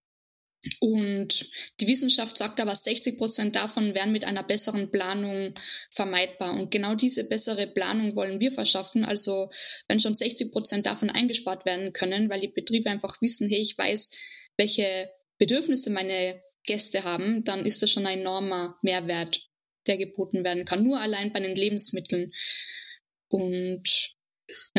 Und 0.79 1.49
die 1.79 1.87
Wissenschaft 1.87 2.37
sagt 2.37 2.59
aber, 2.59 2.75
60 2.75 3.17
Prozent 3.17 3.55
davon 3.55 3.95
wären 3.95 4.11
mit 4.11 4.25
einer 4.25 4.43
besseren 4.43 4.91
Planung 4.91 5.55
vermeidbar. 5.89 6.53
Und 6.53 6.69
genau 6.69 6.93
diese 6.93 7.27
bessere 7.27 7.65
Planung 7.67 8.15
wollen 8.15 8.39
wir 8.39 8.51
verschaffen. 8.51 9.03
Also 9.03 9.49
wenn 9.87 9.99
schon 9.99 10.13
60 10.13 10.51
Prozent 10.51 10.85
davon 10.85 11.09
eingespart 11.09 11.65
werden 11.65 11.93
können, 11.93 12.29
weil 12.29 12.39
die 12.39 12.47
Betriebe 12.47 12.89
einfach 12.89 13.21
wissen, 13.21 13.49
hey, 13.49 13.59
ich 13.59 13.77
weiß, 13.77 14.11
welche 14.57 15.09
Bedürfnisse 15.39 15.89
meine 15.89 16.41
Gäste 16.63 17.03
haben, 17.03 17.43
dann 17.43 17.65
ist 17.65 17.81
das 17.81 17.89
schon 17.89 18.05
ein 18.05 18.19
enormer 18.19 18.77
Mehrwert, 18.83 19.49
der 19.87 19.97
geboten 19.97 20.43
werden 20.43 20.65
kann. 20.65 20.83
Nur 20.83 20.99
allein 20.99 21.33
bei 21.33 21.39
den 21.39 21.55
Lebensmitteln. 21.55 22.31
Und 23.29 24.00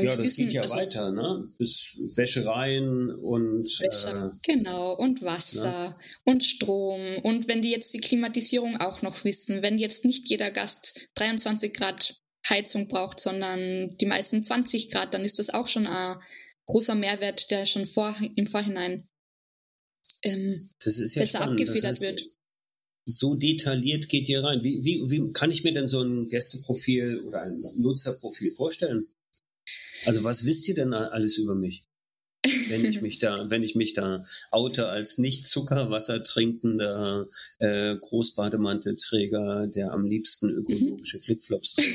ja, 0.01 0.17
das 0.17 0.27
wissen, 0.27 0.45
geht 0.47 0.55
ja 0.55 0.63
also, 0.63 0.77
weiter, 0.77 1.13
ne? 1.13 1.49
Bis 1.59 1.99
Wäschereien 2.17 3.11
und 3.11 3.65
Wäsche, 3.81 4.33
äh, 4.33 4.53
genau 4.53 4.95
und 4.95 5.23
Wasser 5.23 5.89
ne? 5.91 5.97
und 6.25 6.45
Strom 6.45 7.19
und 7.23 7.49
wenn 7.49 7.63
die 7.63 7.71
jetzt 7.71 7.95
die 7.95 8.01
Klimatisierung 8.01 8.77
auch 8.77 9.03
noch 9.03 9.25
wissen, 9.25 9.63
wenn 9.63 9.79
jetzt 9.79 10.05
nicht 10.05 10.29
jeder 10.29 10.51
Gast 10.51 11.09
23 11.15 11.73
Grad 11.73 12.17
Heizung 12.49 12.89
braucht, 12.89 13.21
sondern 13.21 13.97
die 13.99 14.07
meisten 14.07 14.43
20 14.43 14.91
Grad, 14.91 15.15
dann 15.15 15.25
ist 15.25 15.39
das 15.39 15.51
auch 15.51 15.69
schon 15.69 15.87
ein 15.87 16.17
großer 16.67 16.95
Mehrwert, 16.95 17.51
der 17.51 17.67
schon 17.67 17.87
vor, 17.87 18.15
im 18.35 18.47
Vorhinein 18.47 19.09
ähm, 20.23 20.69
ja 20.85 20.93
besser 21.21 21.27
spannend. 21.27 21.61
abgefedert 21.61 21.85
das 21.85 22.01
heißt, 22.01 22.03
wird. 22.03 22.23
So 23.05 23.35
detailliert 23.35 24.09
geht 24.09 24.29
ihr 24.29 24.45
rein. 24.45 24.63
Wie, 24.63 24.85
wie, 24.85 25.03
wie 25.11 25.33
kann 25.33 25.51
ich 25.51 25.65
mir 25.65 25.73
denn 25.73 25.89
so 25.89 26.03
ein 26.03 26.29
Gästeprofil 26.29 27.21
oder 27.27 27.43
ein 27.43 27.61
Nutzerprofil 27.79 28.53
vorstellen? 28.53 29.07
Also 30.07 30.25
was 30.25 30.45
wisst 30.45 30.69
ihr 30.69 30.75
denn 30.75 30.93
alles 30.93 31.39
über 31.39 31.55
mich? 31.55 31.85
wenn 32.45 32.85
ich 32.85 33.01
mich 33.03 33.19
da, 33.19 33.45
wenn 33.51 33.63
ich 33.63 33.75
mich 33.75 33.95
da 33.95 34.23
oute 34.51 34.89
als 34.89 35.19
nicht 35.19 35.47
Zuckerwasser 35.47 36.25
trinkender 36.25 37.27
äh, 37.61 37.97
Großbademantelträger, 37.97 39.69
der 39.69 39.93
am 39.93 40.05
liebsten 40.05 40.51
ökologische 40.51 41.19
mhm. 41.19 41.23
Flipflops 41.23 41.75
trägt. 41.75 41.93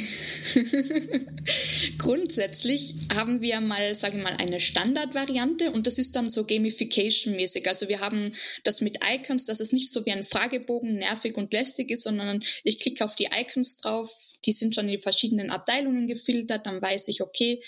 Grundsätzlich 1.97 2.95
haben 3.15 3.41
wir 3.41 3.59
mal, 3.61 3.93
sage 3.95 4.17
ich 4.17 4.23
mal, 4.23 4.35
eine 4.37 4.59
Standardvariante 4.59 5.71
und 5.71 5.87
das 5.87 5.99
ist 5.99 6.15
dann 6.15 6.29
so 6.29 6.45
Gamification-mäßig. 6.45 7.67
Also 7.67 7.89
wir 7.89 7.99
haben 7.99 8.33
das 8.63 8.81
mit 8.81 8.99
Icons, 9.11 9.45
dass 9.47 9.59
es 9.59 9.73
nicht 9.73 9.91
so 9.91 10.05
wie 10.05 10.11
ein 10.11 10.23
Fragebogen 10.23 10.95
nervig 10.95 11.35
und 11.37 11.51
lästig 11.51 11.91
ist, 11.91 12.03
sondern 12.03 12.41
ich 12.63 12.79
klicke 12.79 13.03
auf 13.03 13.15
die 13.15 13.27
Icons 13.37 13.77
drauf, 13.77 14.09
die 14.45 14.53
sind 14.53 14.75
schon 14.75 14.85
in 14.85 14.93
die 14.93 14.99
verschiedenen 14.99 15.49
Abteilungen 15.49 16.07
gefiltert, 16.07 16.65
dann 16.65 16.81
weiß 16.81 17.09
ich, 17.09 17.21
okay, 17.21 17.61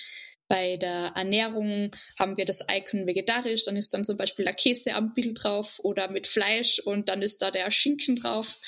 bei 0.49 0.75
der 0.77 1.13
Ernährung 1.15 1.91
haben 2.19 2.35
wir 2.35 2.43
das 2.43 2.65
Icon 2.69 3.07
vegetarisch, 3.07 3.63
dann 3.63 3.77
ist 3.77 3.93
dann 3.93 4.03
zum 4.03 4.17
Beispiel 4.17 4.43
der 4.43 4.53
Käse 4.53 4.95
am 4.95 5.13
Bild 5.13 5.41
drauf 5.41 5.79
oder 5.83 6.11
mit 6.11 6.27
Fleisch 6.27 6.79
und 6.79 7.07
dann 7.07 7.21
ist 7.21 7.41
da 7.41 7.51
der 7.51 7.71
Schinken 7.71 8.17
drauf 8.17 8.59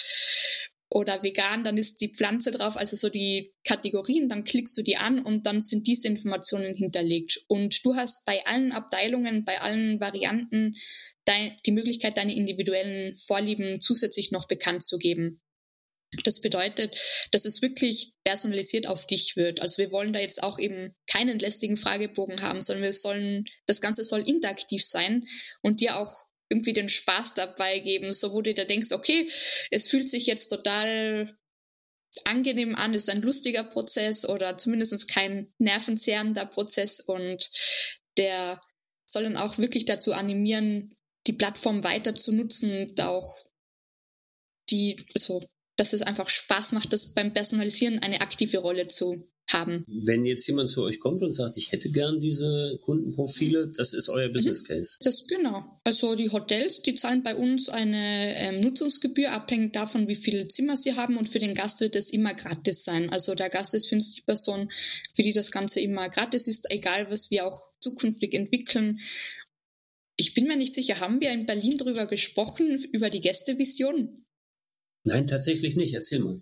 oder 0.90 1.24
vegan, 1.24 1.64
dann 1.64 1.78
ist 1.78 2.02
die 2.02 2.10
Pflanze 2.10 2.52
drauf, 2.52 2.78
also 2.78 2.96
so 2.96 3.10
die 3.10 3.54
Kategorien, 3.66 4.30
dann 4.30 4.44
klickst 4.44 4.78
du 4.78 4.84
die 4.84 4.98
an 4.98 5.20
und 5.20 5.46
dann 5.46 5.60
sind 5.60 5.88
diese 5.88 6.08
Informationen 6.08 6.76
hinterlegt. 6.76 7.40
Und 7.48 7.84
du 7.86 7.96
hast 7.96 8.26
bei 8.26 8.46
allen 8.46 8.74
Abteilungen, 8.74 9.46
bei 9.46 9.60
allen 9.62 10.00
Varianten 10.00 10.76
die 11.66 11.72
Möglichkeit, 11.72 12.18
deine 12.18 12.36
individuellen 12.36 13.16
Vorlieben 13.16 13.80
zusätzlich 13.80 14.32
noch 14.32 14.48
bekannt 14.48 14.84
zu 14.84 14.98
geben. 14.98 15.40
Das 16.24 16.42
bedeutet, 16.42 17.00
dass 17.32 17.46
es 17.46 17.62
wirklich 17.62 18.14
personalisiert 18.26 18.88
auf 18.88 19.08
dich 19.08 19.38
wird. 19.38 19.62
Also 19.62 19.78
wir 19.78 19.92
wollen 19.92 20.12
da 20.12 20.20
jetzt 20.20 20.44
auch 20.44 20.60
eben 20.60 20.94
keinen 21.10 21.40
lästigen 21.40 21.78
Fragebogen 21.78 22.42
haben, 22.42 22.62
sondern 22.62 22.84
wir 22.84 22.94
sollen, 22.94 23.46
das 23.66 23.80
Ganze 23.80 24.04
soll 24.04 24.28
interaktiv 24.28 24.84
sein 24.84 25.26
und 25.62 25.80
dir 25.80 25.98
auch 25.98 26.26
irgendwie 26.50 26.74
den 26.74 26.90
Spaß 26.90 27.36
dabei 27.36 27.80
geben, 27.80 28.14
so 28.14 28.34
wo 28.34 28.42
du 28.42 28.54
da 28.54 28.66
denkst, 28.66 28.92
okay, 28.92 29.28
es 29.72 29.88
fühlt 29.88 30.10
sich 30.10 30.26
jetzt 30.26 30.48
total 30.48 31.34
angenehm 32.26 32.76
an, 32.76 32.94
ist 32.94 33.10
ein 33.10 33.22
lustiger 33.22 33.64
Prozess 33.64 34.28
oder 34.28 34.58
zumindest 34.58 35.10
kein 35.10 35.54
nervenzehrender 35.60 36.46
Prozess 36.46 37.00
und 37.00 37.50
der 38.18 38.62
soll 39.06 39.24
dann 39.24 39.38
auch 39.38 39.58
wirklich 39.58 39.86
dazu 39.86 40.14
animieren, 40.14 40.94
die 41.28 41.34
Plattform 41.34 41.84
weiter 41.84 42.16
zu 42.16 42.34
nutzen, 42.34 42.94
da 42.96 43.08
auch 43.08 43.46
die 44.70 45.06
so 45.16 45.42
dass 45.82 45.94
es 45.94 46.04
einfach 46.04 46.30
Spaß 46.30 46.74
macht, 46.74 46.94
das 46.94 47.16
beim 47.16 47.34
Personalisieren 47.34 47.98
eine 47.98 48.22
aktive 48.22 48.60
Rolle 48.60 48.88
zu 48.88 49.28
haben. 49.52 49.84
Wenn 49.88 50.26
jetzt 50.28 50.46
jemand 50.46 50.70
zu 50.70 50.84
euch 50.84 51.00
kommt 51.00 51.24
und 51.24 51.34
sagt, 51.34 51.58
ich 51.58 51.72
hätte 51.72 51.90
gern 51.90 52.20
diese 52.20 52.78
Kundenprofile, 52.82 53.72
das 53.76 53.94
ist 53.94 54.08
euer 54.08 54.30
mhm. 54.30 54.34
Business 54.34 54.64
Case. 54.64 54.98
Das 55.02 55.26
genau. 55.26 55.64
Also 55.84 56.14
die 56.14 56.30
Hotels, 56.30 56.84
die 56.84 56.94
zahlen 56.94 57.24
bei 57.24 57.36
uns 57.36 57.70
eine 57.70 58.36
ähm, 58.38 58.62
Nutzungsgebühr, 58.62 59.32
abhängig 59.32 59.74
davon, 59.74 60.08
wie 60.08 60.16
viele 60.16 60.48
Zimmer 60.48 60.78
sie 60.78 60.94
haben 60.94 61.18
und 61.18 61.28
für 61.28 61.40
den 61.40 61.56
Gast 61.56 61.82
wird 61.82 61.96
es 61.96 62.14
immer 62.14 62.36
gratis 62.36 62.84
sein. 62.84 63.10
Also 63.10 63.34
der 63.34 63.50
Gast 63.50 63.74
ist 63.74 63.90
50 63.90 64.28
Personen, 64.28 64.72
für 65.16 65.24
die 65.24 65.34
das 65.34 65.50
Ganze 65.50 65.80
immer 65.80 66.10
gratis 66.10 66.46
ist, 66.46 66.68
egal 66.70 67.10
was 67.10 67.32
wir 67.32 67.48
auch 67.48 67.60
zukünftig 67.80 68.36
entwickeln. 68.36 69.00
Ich 70.16 70.36
bin 70.36 70.46
mir 70.46 70.58
nicht 70.58 70.76
sicher, 70.76 71.00
haben 71.00 71.20
wir 71.22 71.32
in 71.32 71.48
Berlin 71.48 71.80
darüber 71.80 72.06
gesprochen, 72.06 72.78
über 72.92 73.10
die 73.10 73.22
Gästevision? 73.22 74.22
Nein, 75.04 75.28
tatsächlich 75.28 75.76
nicht. 75.76 75.94
Erzähl 75.94 76.20
mal. 76.20 76.42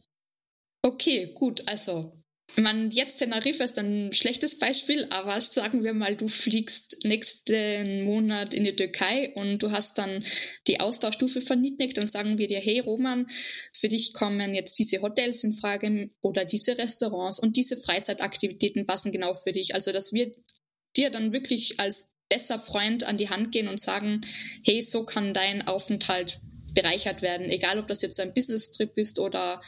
Okay, 0.85 1.33
gut. 1.33 1.67
Also, 1.67 2.19
man 2.55 2.89
jetzt 2.91 3.17
Teneriffa 3.17 3.63
ist 3.63 3.77
ein 3.77 4.11
schlechtes 4.11 4.57
Beispiel, 4.57 5.05
aber 5.11 5.39
sagen 5.39 5.83
wir 5.83 5.93
mal, 5.93 6.15
du 6.15 6.27
fliegst 6.27 7.05
nächsten 7.05 8.03
Monat 8.03 8.53
in 8.53 8.63
die 8.63 8.75
Türkei 8.75 9.31
und 9.35 9.59
du 9.59 9.71
hast 9.71 9.97
dann 9.97 10.23
die 10.67 10.79
Austauschstufe 10.79 11.41
verniedrigt, 11.41 11.97
dann 11.97 12.07
sagen 12.07 12.37
wir 12.37 12.47
dir, 12.47 12.59
hey 12.59 12.79
Roman, 12.79 13.27
für 13.73 13.87
dich 13.87 14.13
kommen 14.13 14.53
jetzt 14.53 14.79
diese 14.79 15.01
Hotels 15.01 15.43
in 15.43 15.53
Frage 15.53 16.09
oder 16.21 16.43
diese 16.45 16.77
Restaurants 16.77 17.39
und 17.39 17.55
diese 17.55 17.77
Freizeitaktivitäten 17.77 18.85
passen 18.85 19.11
genau 19.11 19.33
für 19.33 19.51
dich. 19.51 19.75
Also, 19.75 19.91
dass 19.91 20.13
wir 20.13 20.31
dir 20.97 21.11
dann 21.11 21.33
wirklich 21.33 21.79
als 21.79 22.13
besser 22.29 22.59
Freund 22.59 23.03
an 23.03 23.17
die 23.17 23.29
Hand 23.29 23.51
gehen 23.51 23.67
und 23.67 23.79
sagen, 23.79 24.21
hey, 24.63 24.81
so 24.81 25.05
kann 25.05 25.33
dein 25.33 25.67
Aufenthalt 25.67 26.41
bereichert 26.81 27.21
werden, 27.21 27.49
egal 27.49 27.79
ob 27.79 27.87
das 27.87 28.01
jetzt 28.01 28.19
ein 28.19 28.33
Business-Trip 28.33 28.91
ist 28.95 29.19
oder 29.19 29.61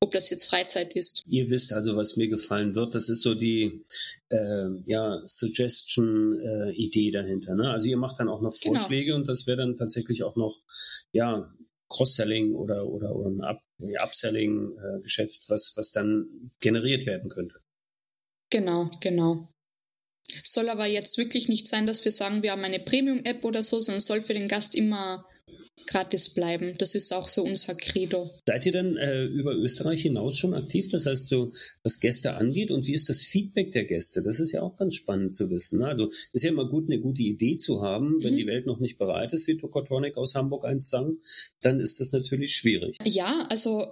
ob 0.00 0.12
das 0.12 0.30
jetzt 0.30 0.46
Freizeit 0.46 0.94
ist. 0.94 1.22
Ihr 1.28 1.50
wisst 1.50 1.72
also, 1.72 1.96
was 1.96 2.16
mir 2.16 2.28
gefallen 2.28 2.74
wird. 2.74 2.94
Das 2.94 3.08
ist 3.08 3.22
so 3.22 3.34
die 3.34 3.84
äh, 4.30 4.68
ja, 4.86 5.20
Suggestion-Idee 5.24 7.08
äh, 7.08 7.12
dahinter. 7.12 7.54
Ne? 7.54 7.70
Also 7.70 7.88
ihr 7.88 7.96
macht 7.96 8.18
dann 8.20 8.28
auch 8.28 8.40
noch 8.40 8.54
genau. 8.60 8.78
Vorschläge 8.78 9.06
genau. 9.06 9.18
und 9.18 9.28
das 9.28 9.46
wäre 9.46 9.58
dann 9.58 9.76
tatsächlich 9.76 10.22
auch 10.22 10.36
noch 10.36 10.56
ja, 11.12 11.50
Cross-Selling 11.88 12.54
oder, 12.54 12.86
oder, 12.86 13.14
oder 13.16 13.30
ein 13.30 13.40
Up 13.40 13.60
Upselling-Geschäft, 14.02 15.48
was, 15.48 15.72
was 15.76 15.92
dann 15.92 16.26
generiert 16.60 17.06
werden 17.06 17.30
könnte. 17.30 17.54
Genau, 18.50 18.90
genau. 19.00 19.48
Soll 20.44 20.68
aber 20.68 20.86
jetzt 20.86 21.16
wirklich 21.16 21.48
nicht 21.48 21.68
sein, 21.68 21.86
dass 21.86 22.04
wir 22.04 22.12
sagen, 22.12 22.42
wir 22.42 22.52
haben 22.52 22.64
eine 22.64 22.80
Premium-App 22.80 23.44
oder 23.44 23.62
so, 23.62 23.80
sondern 23.80 24.00
soll 24.00 24.20
für 24.20 24.34
den 24.34 24.48
Gast 24.48 24.74
immer 24.74 25.24
gratis 25.86 26.34
bleiben. 26.34 26.74
Das 26.78 26.94
ist 26.94 27.12
auch 27.12 27.28
so 27.28 27.44
unser 27.44 27.74
Credo. 27.74 28.30
Seid 28.46 28.66
ihr 28.66 28.72
denn 28.72 28.96
äh, 28.96 29.24
über 29.24 29.54
Österreich 29.54 30.02
hinaus 30.02 30.38
schon 30.38 30.54
aktiv? 30.54 30.88
Das 30.88 31.06
heißt, 31.06 31.28
so 31.28 31.50
was 31.82 32.00
Gäste 32.00 32.34
angeht 32.34 32.70
und 32.70 32.86
wie 32.86 32.94
ist 32.94 33.08
das 33.08 33.22
Feedback 33.22 33.72
der 33.72 33.84
Gäste? 33.84 34.22
Das 34.22 34.40
ist 34.40 34.52
ja 34.52 34.62
auch 34.62 34.76
ganz 34.76 34.96
spannend 34.96 35.32
zu 35.32 35.50
wissen. 35.50 35.80
Ne? 35.80 35.86
Also 35.86 36.10
ist 36.32 36.44
ja 36.44 36.50
immer 36.50 36.68
gut, 36.68 36.86
eine 36.86 37.00
gute 37.00 37.22
Idee 37.22 37.56
zu 37.56 37.82
haben. 37.82 38.22
Wenn 38.22 38.34
mhm. 38.34 38.38
die 38.38 38.46
Welt 38.46 38.66
noch 38.66 38.80
nicht 38.80 38.98
bereit 38.98 39.32
ist, 39.32 39.46
wie 39.46 39.56
Tokotronic 39.56 40.16
aus 40.16 40.34
Hamburg 40.34 40.64
einst 40.64 40.90
sang, 40.90 41.16
dann 41.60 41.80
ist 41.80 42.00
das 42.00 42.12
natürlich 42.12 42.54
schwierig. 42.54 42.96
Ja, 43.04 43.46
also 43.50 43.86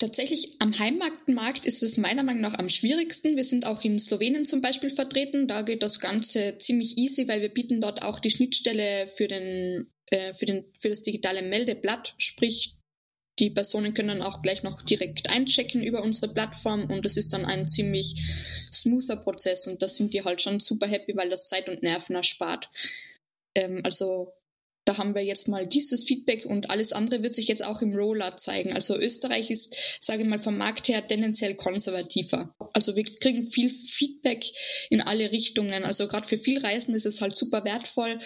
Tatsächlich 0.00 0.56
am 0.58 0.76
Heimmarktmarkt 0.76 1.66
ist 1.66 1.82
es 1.82 1.98
meiner 1.98 2.24
Meinung 2.24 2.40
nach 2.40 2.58
am 2.58 2.68
schwierigsten. 2.68 3.36
Wir 3.36 3.44
sind 3.44 3.66
auch 3.66 3.84
in 3.84 3.98
Slowenien 3.98 4.44
zum 4.44 4.62
Beispiel 4.62 4.90
vertreten. 4.90 5.46
Da 5.46 5.62
geht 5.62 5.82
das 5.82 6.00
Ganze 6.00 6.56
ziemlich 6.58 6.98
easy, 6.98 7.28
weil 7.28 7.42
wir 7.42 7.50
bieten 7.50 7.80
dort 7.80 8.02
auch 8.02 8.18
die 8.18 8.30
Schnittstelle 8.30 9.06
für 9.06 9.28
den 9.28 9.86
äh, 10.10 10.32
für, 10.32 10.46
den, 10.46 10.64
für 10.78 10.88
das 10.88 11.02
digitale 11.02 11.42
Meldeblatt, 11.42 12.14
sprich 12.18 12.76
die 13.38 13.50
Personen 13.50 13.94
können 13.94 14.08
dann 14.08 14.22
auch 14.22 14.42
gleich 14.42 14.62
noch 14.62 14.82
direkt 14.82 15.30
einchecken 15.30 15.82
über 15.82 16.02
unsere 16.02 16.32
Plattform 16.34 16.90
und 16.90 17.04
das 17.06 17.16
ist 17.16 17.32
dann 17.32 17.46
ein 17.46 17.64
ziemlich 17.64 18.14
smoother 18.70 19.16
Prozess 19.16 19.66
und 19.66 19.80
da 19.80 19.88
sind 19.88 20.12
die 20.12 20.22
halt 20.22 20.42
schon 20.42 20.60
super 20.60 20.86
happy, 20.86 21.16
weil 21.16 21.30
das 21.30 21.48
Zeit 21.48 21.68
und 21.68 21.82
Nerven 21.82 22.16
erspart. 22.16 22.68
Ähm, 23.54 23.80
also 23.84 24.32
da 24.84 24.96
haben 24.96 25.14
wir 25.14 25.22
jetzt 25.22 25.48
mal 25.48 25.66
dieses 25.66 26.04
Feedback 26.04 26.46
und 26.46 26.70
alles 26.70 26.92
andere 26.92 27.22
wird 27.22 27.34
sich 27.34 27.48
jetzt 27.48 27.64
auch 27.64 27.82
im 27.82 27.94
Rollout 27.94 28.36
zeigen. 28.36 28.72
Also 28.72 28.98
Österreich 28.98 29.50
ist, 29.50 29.98
sage 30.00 30.22
ich 30.22 30.28
mal, 30.28 30.38
vom 30.38 30.56
Markt 30.56 30.88
her 30.88 31.06
tendenziell 31.06 31.54
konservativer. 31.54 32.54
Also 32.72 32.96
wir 32.96 33.04
kriegen 33.04 33.44
viel 33.44 33.70
Feedback 33.70 34.44
in 34.88 35.00
alle 35.00 35.30
Richtungen. 35.30 35.84
Also 35.84 36.08
gerade 36.08 36.26
für 36.26 36.38
viel 36.38 36.58
Reisen 36.58 36.94
ist 36.94 37.06
es 37.06 37.20
halt 37.20 37.36
super 37.36 37.64
wertvoll. 37.64 38.18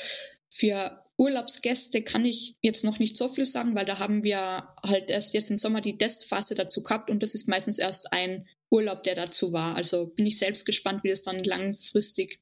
Für 0.49 1.03
Urlaubsgäste 1.17 2.03
kann 2.03 2.25
ich 2.25 2.57
jetzt 2.61 2.85
noch 2.85 2.99
nicht 2.99 3.17
so 3.17 3.29
viel 3.29 3.45
sagen, 3.45 3.75
weil 3.75 3.85
da 3.85 3.99
haben 3.99 4.25
wir 4.25 4.69
halt 4.83 5.11
erst 5.11 5.35
jetzt 5.35 5.51
im 5.51 5.59
Sommer 5.59 5.81
die 5.81 5.99
Testphase 5.99 6.55
dazu 6.55 6.83
gehabt 6.83 7.11
und 7.11 7.23
das 7.23 7.35
ist 7.35 7.49
meistens 7.49 7.79
erst 7.79 8.13
ein 8.13 8.49
Urlaub, 8.71 9.05
der 9.05 9.15
dazu 9.15 9.53
war. 9.53 9.77
Also 9.77 10.07
bin 10.07 10.27
ich 10.27 10.39
selbst 10.39 10.67
gespannt, 10.67 11.05
wie 11.05 11.11
das 11.11 11.23
dann 11.23 11.39
langfristig 11.45 12.41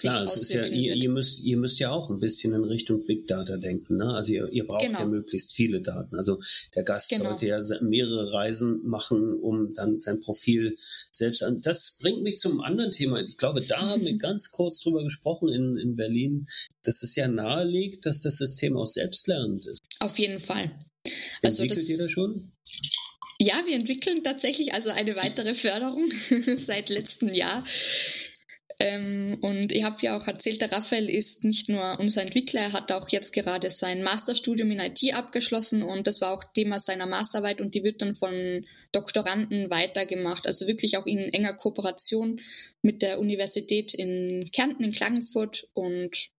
Klar, 0.00 0.24
es 0.24 0.36
ist 0.36 0.52
ja, 0.52 0.64
ihr, 0.66 0.94
ihr, 0.94 1.08
müsst, 1.08 1.42
ihr 1.44 1.56
müsst 1.56 1.78
ja 1.78 1.90
auch 1.90 2.10
ein 2.10 2.18
bisschen 2.18 2.52
in 2.52 2.64
Richtung 2.64 3.06
Big 3.06 3.26
Data 3.28 3.56
denken. 3.56 3.96
Ne? 3.96 4.14
Also 4.14 4.32
ihr, 4.32 4.48
ihr 4.52 4.66
braucht 4.66 4.84
genau. 4.84 5.00
ja 5.00 5.06
möglichst 5.06 5.52
viele 5.52 5.80
Daten. 5.80 6.16
Also 6.16 6.40
der 6.74 6.82
Gast 6.82 7.10
genau. 7.10 7.30
sollte 7.30 7.46
ja 7.46 7.62
mehrere 7.80 8.32
Reisen 8.32 8.86
machen, 8.86 9.34
um 9.34 9.72
dann 9.74 9.98
sein 9.98 10.20
Profil 10.20 10.76
selbst 11.12 11.42
an. 11.42 11.60
Das 11.62 11.98
bringt 12.00 12.22
mich 12.22 12.38
zum 12.38 12.60
anderen 12.60 12.92
Thema. 12.92 13.20
Ich 13.20 13.36
glaube, 13.36 13.60
da 13.60 13.80
haben 13.90 14.04
wir 14.04 14.16
ganz 14.18 14.50
kurz 14.50 14.80
drüber 14.80 15.04
gesprochen 15.04 15.48
in, 15.48 15.76
in 15.76 15.96
Berlin, 15.96 16.46
dass 16.82 17.02
es 17.02 17.14
ja 17.16 17.28
nahelegt, 17.28 18.06
dass 18.06 18.22
das 18.22 18.36
System 18.36 18.76
auch 18.76 18.86
selbstlernend 18.86 19.66
ist. 19.66 19.80
Auf 20.00 20.18
jeden 20.18 20.40
Fall. 20.40 20.70
Also 21.42 21.62
Entwickelt 21.62 21.84
das, 21.84 21.90
ihr 21.90 21.98
das 21.98 22.10
schon? 22.10 22.50
Ja, 23.40 23.54
wir 23.66 23.74
entwickeln 23.74 24.22
tatsächlich 24.22 24.74
also 24.74 24.90
eine 24.90 25.16
weitere 25.16 25.54
Förderung 25.54 26.08
seit 26.56 26.88
letztem 26.88 27.34
Jahr. 27.34 27.64
Ähm, 28.80 29.38
und 29.40 29.72
ich 29.72 29.84
habe 29.84 29.96
ja 30.00 30.16
auch 30.16 30.26
erzählt, 30.26 30.60
der 30.60 30.72
Raphael 30.72 31.08
ist 31.08 31.44
nicht 31.44 31.68
nur 31.68 31.98
unser 32.00 32.22
Entwickler, 32.22 32.60
er 32.60 32.72
hat 32.72 32.90
auch 32.90 33.08
jetzt 33.08 33.32
gerade 33.32 33.70
sein 33.70 34.02
Masterstudium 34.02 34.70
in 34.72 34.80
IT 34.80 35.14
abgeschlossen 35.14 35.82
und 35.82 36.06
das 36.06 36.20
war 36.20 36.32
auch 36.32 36.44
Thema 36.54 36.78
seiner 36.78 37.06
Masterarbeit 37.06 37.60
und 37.60 37.74
die 37.74 37.84
wird 37.84 38.02
dann 38.02 38.14
von 38.14 38.66
Doktoranden 38.92 39.70
weitergemacht. 39.70 40.46
Also 40.46 40.66
wirklich 40.66 40.96
auch 40.96 41.06
in 41.06 41.18
enger 41.18 41.54
Kooperation 41.54 42.40
mit 42.82 43.02
der 43.02 43.20
Universität 43.20 43.94
in 43.94 44.48
Kärnten, 44.52 44.84
in 44.84 44.92
Klagenfurt 44.92 45.68
und 45.74 46.30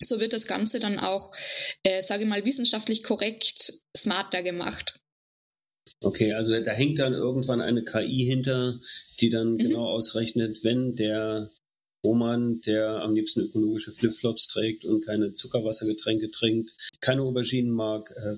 so 0.00 0.20
wird 0.20 0.32
das 0.32 0.46
Ganze 0.46 0.80
dann 0.80 0.98
auch, 0.98 1.32
äh, 1.82 2.02
sage 2.02 2.24
ich 2.24 2.28
mal, 2.28 2.44
wissenschaftlich 2.44 3.02
korrekt 3.02 3.72
smarter 3.96 4.42
gemacht. 4.42 5.00
Okay, 6.02 6.32
also 6.32 6.58
da 6.60 6.72
hängt 6.72 6.98
dann 6.98 7.14
irgendwann 7.14 7.60
eine 7.60 7.82
KI 7.82 8.26
hinter, 8.26 8.78
die 9.20 9.30
dann 9.30 9.52
mhm. 9.52 9.58
genau 9.58 9.86
ausrechnet, 9.86 10.64
wenn 10.64 10.96
der 10.96 11.48
Roman, 12.04 12.60
der 12.60 13.02
am 13.02 13.14
liebsten 13.14 13.40
ökologische 13.40 13.92
Flipflops 13.92 14.48
trägt 14.48 14.84
und 14.84 15.04
keine 15.04 15.32
Zuckerwassergetränke 15.32 16.30
trinkt, 16.30 16.74
keine 17.00 17.22
Auberginen 17.22 17.72
mag, 17.72 18.10
äh, 18.10 18.36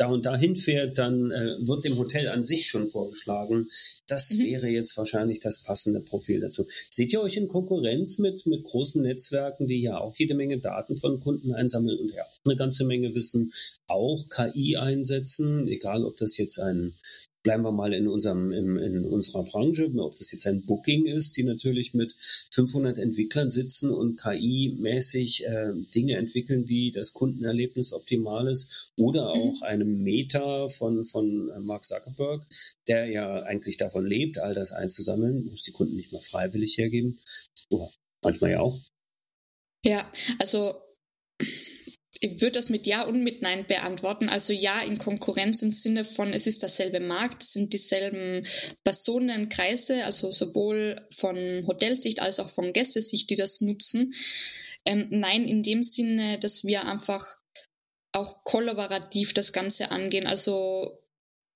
da 0.00 0.08
und 0.08 0.24
da 0.24 0.36
hinfährt, 0.36 0.98
dann 0.98 1.30
äh, 1.30 1.56
wird 1.60 1.84
dem 1.84 1.98
Hotel 1.98 2.28
an 2.28 2.44
sich 2.44 2.66
schon 2.66 2.88
vorgeschlagen. 2.88 3.68
Das 4.06 4.30
mhm. 4.30 4.44
wäre 4.44 4.68
jetzt 4.68 4.96
wahrscheinlich 4.96 5.40
das 5.40 5.62
passende 5.62 6.00
Profil 6.00 6.40
dazu. 6.40 6.66
Seht 6.90 7.12
ihr 7.12 7.20
euch 7.20 7.36
in 7.36 7.48
Konkurrenz 7.48 8.18
mit, 8.18 8.46
mit 8.46 8.64
großen 8.64 9.02
Netzwerken, 9.02 9.66
die 9.66 9.82
ja 9.82 9.98
auch 9.98 10.16
jede 10.16 10.34
Menge 10.34 10.58
Daten 10.58 10.96
von 10.96 11.20
Kunden 11.20 11.52
einsammeln 11.52 11.98
und 11.98 12.12
ja 12.12 12.24
eine 12.44 12.56
ganze 12.56 12.84
Menge 12.84 13.14
Wissen, 13.14 13.52
auch 13.86 14.28
KI 14.30 14.76
einsetzen, 14.76 15.66
egal 15.68 16.04
ob 16.04 16.16
das 16.16 16.36
jetzt 16.38 16.58
ein 16.58 16.94
bleiben 17.42 17.64
wir 17.64 17.72
mal 17.72 17.92
in 17.94 18.08
unserem 18.08 18.52
in, 18.52 18.76
in 18.76 19.04
unserer 19.04 19.44
Branche, 19.44 19.90
ob 19.96 20.16
das 20.16 20.32
jetzt 20.32 20.46
ein 20.46 20.64
Booking 20.64 21.06
ist, 21.06 21.36
die 21.36 21.42
natürlich 21.42 21.94
mit 21.94 22.14
500 22.52 22.98
Entwicklern 22.98 23.50
sitzen 23.50 23.90
und 23.90 24.20
KI-mäßig 24.20 25.44
äh, 25.44 25.72
Dinge 25.94 26.16
entwickeln, 26.16 26.68
wie 26.68 26.92
das 26.92 27.12
Kundenerlebnis 27.12 27.92
optimal 27.92 28.48
ist, 28.48 28.92
oder 28.96 29.34
mhm. 29.34 29.40
auch 29.40 29.62
einem 29.62 30.02
Meta 30.02 30.68
von 30.68 31.04
von 31.04 31.50
äh, 31.50 31.60
Mark 31.60 31.84
Zuckerberg, 31.84 32.44
der 32.88 33.06
ja 33.06 33.42
eigentlich 33.42 33.76
davon 33.76 34.04
lebt, 34.04 34.38
all 34.38 34.54
das 34.54 34.72
einzusammeln, 34.72 35.44
muss 35.44 35.62
die 35.62 35.72
Kunden 35.72 35.96
nicht 35.96 36.12
mal 36.12 36.22
freiwillig 36.22 36.76
hergeben, 36.78 37.18
oder 37.70 37.90
manchmal 38.22 38.50
ja 38.50 38.60
auch. 38.60 38.78
Ja, 39.84 40.12
also 40.38 40.74
ich 42.20 42.40
würde 42.40 42.52
das 42.52 42.68
mit 42.68 42.86
Ja 42.86 43.02
und 43.04 43.22
mit 43.24 43.40
Nein 43.40 43.66
beantworten. 43.66 44.28
Also 44.28 44.52
ja 44.52 44.82
in 44.82 44.98
Konkurrenz 44.98 45.62
im 45.62 45.72
Sinne 45.72 46.04
von, 46.04 46.32
es 46.32 46.46
ist 46.46 46.62
derselbe 46.62 47.00
Markt, 47.00 47.42
es 47.42 47.52
sind 47.54 47.72
dieselben 47.72 48.46
Personenkreise, 48.84 50.04
also 50.04 50.30
sowohl 50.30 51.06
von 51.10 51.36
Hotelsicht 51.66 52.20
als 52.20 52.38
auch 52.38 52.50
von 52.50 52.72
Gästesicht, 52.74 53.30
die 53.30 53.36
das 53.36 53.62
nutzen. 53.62 54.12
Ähm, 54.84 55.08
nein, 55.10 55.48
in 55.48 55.62
dem 55.62 55.82
Sinne, 55.82 56.38
dass 56.38 56.64
wir 56.64 56.86
einfach 56.86 57.38
auch 58.12 58.44
kollaborativ 58.44 59.32
das 59.32 59.52
Ganze 59.52 59.90
angehen. 59.90 60.26
Also 60.26 60.98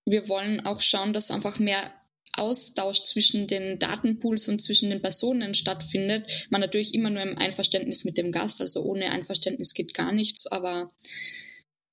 wir 0.07 0.29
wollen 0.29 0.65
auch 0.65 0.81
schauen, 0.81 1.13
dass 1.13 1.31
einfach 1.31 1.59
mehr 1.59 1.93
Austausch 2.37 3.03
zwischen 3.03 3.47
den 3.47 3.79
Datenpools 3.79 4.49
und 4.49 4.61
zwischen 4.61 4.91
den 4.91 5.03
Personen 5.03 5.55
stattfindet. 5.55 6.47
Man 6.51 6.61
natürlich 6.61 6.95
immer 6.95 7.11
nur 7.11 7.23
im 7.23 7.39
Einverständnis 7.39 8.05
mit 8.05 8.17
dem 8.19 8.33
Gast, 8.33 8.61
also 8.61 8.83
ohne 8.85 9.11
Einverständnis 9.11 9.75
geht 9.75 9.95
gar 9.95 10.13
nichts, 10.13 10.47
aber 10.47 10.91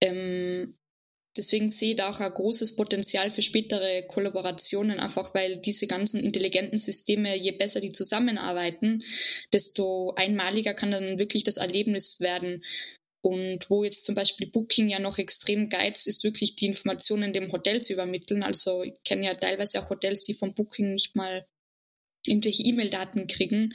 ähm, 0.02 0.76
deswegen 1.38 1.72
sehe 1.72 1.92
ich 1.92 1.96
da 1.96 2.10
auch 2.10 2.20
ein 2.20 2.34
großes 2.34 2.76
Potenzial 2.76 3.30
für 3.30 3.42
spätere 3.42 4.04
Kollaborationen, 4.04 5.00
einfach 5.00 5.34
weil 5.34 5.58
diese 5.58 5.88
ganzen 5.88 6.20
intelligenten 6.20 6.78
Systeme, 6.78 7.38
je 7.38 7.52
besser 7.52 7.80
die 7.80 7.92
zusammenarbeiten, 7.92 9.04
desto 9.54 10.14
einmaliger 10.16 10.74
kann 10.74 10.92
dann 10.92 11.20
wirklich 11.20 11.44
das 11.44 11.58
Erlebnis 11.58 12.20
werden. 12.20 12.64
Und 13.22 13.70
wo 13.70 13.84
jetzt 13.84 14.04
zum 14.04 14.16
Beispiel 14.16 14.48
Booking 14.48 14.90
ja 14.90 15.00
noch 15.00 15.20
extrem 15.20 15.70
geizt, 15.70 16.08
ist 16.08 16.24
wirklich 16.24 16.56
die 16.56 16.66
Informationen 16.66 17.34
dem 17.34 17.52
Hotel 17.52 17.82
zu 17.82 17.94
übermitteln. 17.94 18.44
Also 18.44 18.84
ich 18.84 19.04
kenne 19.04 19.26
ja 19.26 19.36
teilweise 19.36 19.80
auch 19.80 19.90
Hotels, 19.92 20.24
die 20.24 20.34
vom 20.34 20.54
Booking 20.54 20.94
nicht 20.94 21.16
mal 21.16 21.46
irgendwelche 22.26 22.64
E-Mail-Daten 22.64 23.28
kriegen. 23.28 23.74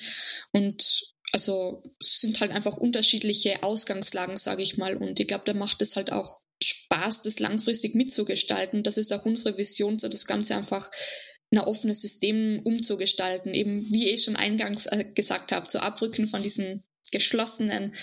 Und 0.52 1.14
also 1.32 1.82
es 2.00 2.20
sind 2.20 2.40
halt 2.40 2.50
einfach 2.50 2.76
unterschiedliche 2.76 3.62
Ausgangslagen, 3.62 4.36
sage 4.36 4.62
ich 4.62 4.78
mal. 4.78 4.96
Und 4.96 5.20
ich 5.20 5.28
glaube, 5.28 5.44
da 5.44 5.54
macht 5.54 5.80
es 5.80 5.94
halt 5.94 6.10
auch 6.10 6.40
Spaß, 6.62 7.22
das 7.22 7.38
langfristig 7.38 7.94
mitzugestalten. 7.94 8.82
Das 8.82 8.96
ist 8.96 9.12
auch 9.12 9.24
unsere 9.24 9.56
Vision, 9.58 9.98
so 9.98 10.08
das 10.08 10.26
Ganze 10.26 10.56
einfach 10.56 10.90
ein 11.52 11.58
offenes 11.60 12.00
System 12.00 12.62
umzugestalten. 12.64 13.54
Eben, 13.54 13.86
wie 13.92 14.08
ich 14.08 14.24
schon 14.24 14.36
eingangs 14.36 14.86
äh, 14.86 15.04
gesagt 15.14 15.52
habe, 15.52 15.68
zu 15.68 15.80
abrücken 15.82 16.26
von 16.26 16.42
diesem 16.42 16.82
geschlossenen 17.12 17.94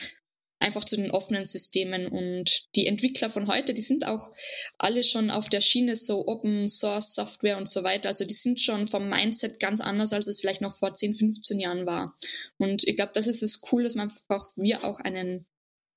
einfach 0.63 0.84
zu 0.84 0.95
den 0.95 1.12
offenen 1.12 1.45
Systemen. 1.45 2.08
Und 2.08 2.67
die 2.76 2.88
Entwickler 2.88 3.30
von 3.30 3.47
heute, 3.47 3.73
die 3.73 3.82
sind 3.82 4.08
auch 4.08 4.32
alle 4.78 5.04
schon 5.04 5.30
auf 5.30 5.49
der 5.49 5.62
Schiene 5.62 5.95
so 5.95 6.28
Open 6.28 6.67
Source 6.67 7.13
Software 7.13 7.58
und 7.58 7.69
so 7.69 7.84
weiter. 7.84 8.10
Also 8.10 8.26
die 8.26 8.34
sind 8.34 8.60
schon 8.60 8.88
vom 8.88 9.10
Mindset 9.10 9.60
ganz 9.60 9.82
anders, 9.82 10.13
als 10.13 10.28
es 10.28 10.39
vielleicht 10.39 10.62
noch 10.62 10.73
vor 10.73 10.93
10, 10.93 11.13
15 11.13 11.60
Jahren 11.60 11.86
war. 11.86 12.15
Und 12.58 12.84
ich 12.86 12.95
glaube, 12.95 13.12
das 13.13 13.28
ist 13.28 13.43
es 13.43 13.62
cool, 13.71 13.84
dass 13.84 13.95
man 13.95 14.10
einfach, 14.10 14.47
wir 14.56 14.84
auch 14.84 14.99
einen 14.99 15.45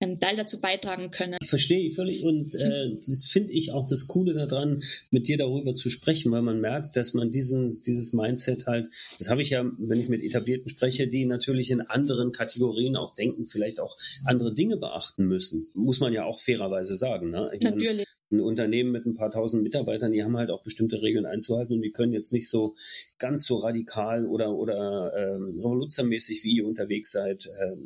ähm, 0.06 0.18
Teil 0.18 0.36
dazu 0.36 0.60
beitragen 0.60 1.10
können. 1.10 1.36
Verstehe 1.42 1.86
ich 1.86 1.94
völlig 1.94 2.24
und 2.24 2.54
äh, 2.54 2.90
das 2.94 3.26
finde 3.30 3.52
ich 3.52 3.72
auch 3.72 3.86
das 3.86 4.06
Coole 4.06 4.34
daran, 4.34 4.82
mit 5.10 5.28
dir 5.28 5.38
darüber 5.38 5.74
zu 5.74 5.90
sprechen, 5.90 6.32
weil 6.32 6.42
man 6.42 6.60
merkt, 6.60 6.96
dass 6.96 7.14
man 7.14 7.30
diesen, 7.30 7.68
dieses 7.86 8.12
Mindset 8.12 8.66
halt, 8.66 8.88
das 9.18 9.30
habe 9.30 9.42
ich 9.42 9.50
ja, 9.50 9.64
wenn 9.78 10.00
ich 10.00 10.08
mit 10.08 10.22
Etablierten 10.22 10.68
spreche, 10.70 11.08
die 11.08 11.26
natürlich 11.26 11.70
in 11.70 11.80
anderen 11.80 12.32
Kategorien 12.32 12.96
auch 12.96 13.14
denken, 13.14 13.46
vielleicht 13.46 13.80
auch 13.80 13.96
andere 14.24 14.54
Dinge 14.54 14.76
beachten 14.76 15.26
müssen. 15.26 15.66
Muss 15.74 16.00
man 16.00 16.12
ja 16.12 16.24
auch 16.24 16.38
fairerweise 16.38 16.96
sagen. 16.96 17.30
Ne? 17.30 17.50
Ich 17.54 17.62
natürlich. 17.62 18.06
Meine, 18.06 18.06
ein 18.32 18.40
Unternehmen 18.40 18.90
mit 18.90 19.06
ein 19.06 19.14
paar 19.14 19.30
tausend 19.30 19.62
Mitarbeitern, 19.62 20.10
die 20.10 20.24
haben 20.24 20.36
halt 20.36 20.50
auch 20.50 20.62
bestimmte 20.62 21.00
Regeln 21.00 21.26
einzuhalten 21.26 21.74
und 21.74 21.82
die 21.82 21.92
können 21.92 22.12
jetzt 22.12 22.32
nicht 22.32 22.48
so 22.48 22.74
ganz 23.18 23.46
so 23.46 23.56
radikal 23.58 24.26
oder, 24.26 24.52
oder 24.52 25.12
ähm, 25.16 25.54
revolutionmäßig 25.58 26.42
wie 26.42 26.56
ihr 26.56 26.66
unterwegs 26.66 27.12
seid, 27.12 27.48
ähm, 27.62 27.78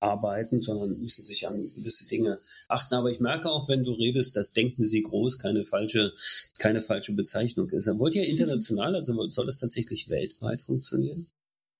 arbeiten, 0.00 0.60
sondern 0.60 0.98
müssen 1.00 1.22
sich 1.22 1.46
an 1.46 1.70
gewisse 1.76 2.08
Dinge 2.08 2.38
achten. 2.68 2.94
Aber 2.94 3.10
ich 3.10 3.20
merke 3.20 3.50
auch, 3.50 3.68
wenn 3.68 3.84
du 3.84 3.92
redest, 3.92 4.36
das 4.36 4.52
Denken 4.52 4.84
sie 4.84 5.02
groß, 5.02 5.38
keine 5.38 5.64
falsche, 5.64 6.12
keine 6.58 6.80
falsche 6.80 7.12
Bezeichnung 7.12 7.68
ist. 7.68 7.86
Wollt 7.98 8.14
ihr 8.14 8.26
international, 8.26 8.96
also 8.96 9.28
soll 9.28 9.46
das 9.46 9.58
tatsächlich 9.58 10.08
weltweit 10.08 10.62
funktionieren? 10.62 11.26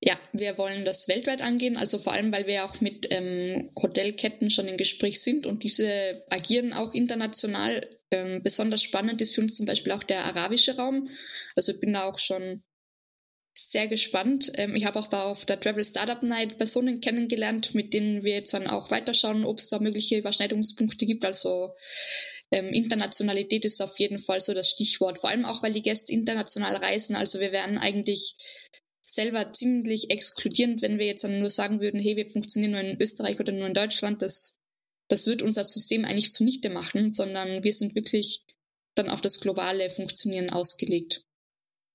Ja, 0.02 0.18
wir 0.33 0.56
wollen 0.56 0.85
das 0.87 1.09
weltweit 1.09 1.42
angehen, 1.42 1.76
also 1.76 1.98
vor 1.98 2.14
allem, 2.14 2.33
weil 2.33 2.46
wir 2.46 2.64
auch 2.64 2.80
mit 2.80 3.09
ähm, 3.11 3.70
Hotelketten 3.76 4.48
schon 4.48 4.66
im 4.66 4.78
Gespräch 4.78 5.20
sind 5.20 5.44
und 5.44 5.62
diese 5.62 6.24
agieren 6.30 6.72
auch 6.72 6.94
international. 6.94 7.87
Ähm, 8.11 8.42
besonders 8.42 8.83
spannend 8.83 9.20
ist 9.20 9.35
für 9.35 9.42
uns 9.42 9.56
zum 9.56 9.66
Beispiel 9.66 9.92
auch 9.92 10.02
der 10.02 10.24
arabische 10.24 10.76
Raum. 10.76 11.09
Also 11.54 11.72
ich 11.72 11.80
bin 11.80 11.92
da 11.92 12.04
auch 12.04 12.18
schon 12.18 12.62
sehr 13.68 13.88
gespannt. 13.88 14.53
Ähm, 14.55 14.75
ich 14.75 14.85
habe 14.85 14.99
auch 14.99 15.12
auf 15.12 15.44
der 15.44 15.61
Travel 15.61 15.85
Startup 15.85 16.23
Night 16.23 16.59
Personen 16.59 17.01
kennengelernt, 17.01 17.75
mit 17.75 17.92
denen 17.92 18.23
wir 18.25 18.35
jetzt 18.35 18.55
dann 18.55 18.66
auch 18.66 18.90
weiterschauen, 18.90 19.44
ob 19.44 19.59
es 19.59 19.68
da 19.68 19.79
mögliche 19.79 20.16
Überschneidungspunkte 20.16 21.07
gibt. 21.07 21.25
Also 21.25 21.75
ähm, 22.53 22.73
Internationalität 22.73 23.64
ist 23.64 23.81
auf 23.81 23.99
jeden 23.99 24.18
Fall 24.18 24.40
so 24.40 24.55
das 24.55 24.70
Stichwort. 24.70 25.18
Vor 25.18 25.31
allem 25.31 25.44
auch, 25.44 25.62
weil 25.62 25.73
die 25.73 25.83
Gäste 25.83 26.12
international 26.12 26.77
reisen. 26.77 27.16
Also 27.16 27.40
wir 27.40 27.53
wären 27.53 27.79
eigentlich 27.79 28.35
selber 29.03 29.53
ziemlich 29.53 30.11
exkludierend, 30.11 30.83
wenn 30.83 30.99
wir 30.99 31.07
jetzt 31.07 31.25
dann 31.25 31.40
nur 31.40 31.51
sagen 31.51 31.81
würden, 31.81 32.01
hey, 32.01 32.16
wir 32.16 32.27
funktionieren 32.27 32.73
nur 32.73 32.81
in 32.81 33.01
Österreich 33.01 33.40
oder 33.40 33.53
nur 33.53 33.66
in 33.66 33.75
Deutschland. 33.75 34.23
Das, 34.23 34.59
das 35.09 35.27
wird 35.27 35.42
unser 35.42 35.64
System 35.64 36.05
eigentlich 36.05 36.31
zunichte 36.31 36.70
machen, 36.70 37.12
sondern 37.12 37.62
wir 37.64 37.73
sind 37.73 37.94
wirklich 37.94 38.44
dann 38.94 39.11
auf 39.11 39.20
das 39.20 39.40
globale 39.40 39.90
Funktionieren 39.90 40.51
ausgelegt. 40.51 41.23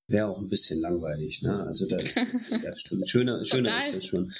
Wäre 0.07 0.27
auch 0.27 0.39
ein 0.39 0.49
bisschen 0.49 0.79
langweilig. 0.81 1.41
Ne? 1.41 1.65
Also 1.65 1.87
da 1.87 1.97
ist 1.97 2.17
das, 2.17 2.49
ja, 2.63 2.75
stimmt. 2.75 3.09
Schöner, 3.09 3.43
schöner 3.43 3.77
ist 3.79 3.95
das 3.95 4.05
schon. 4.05 4.31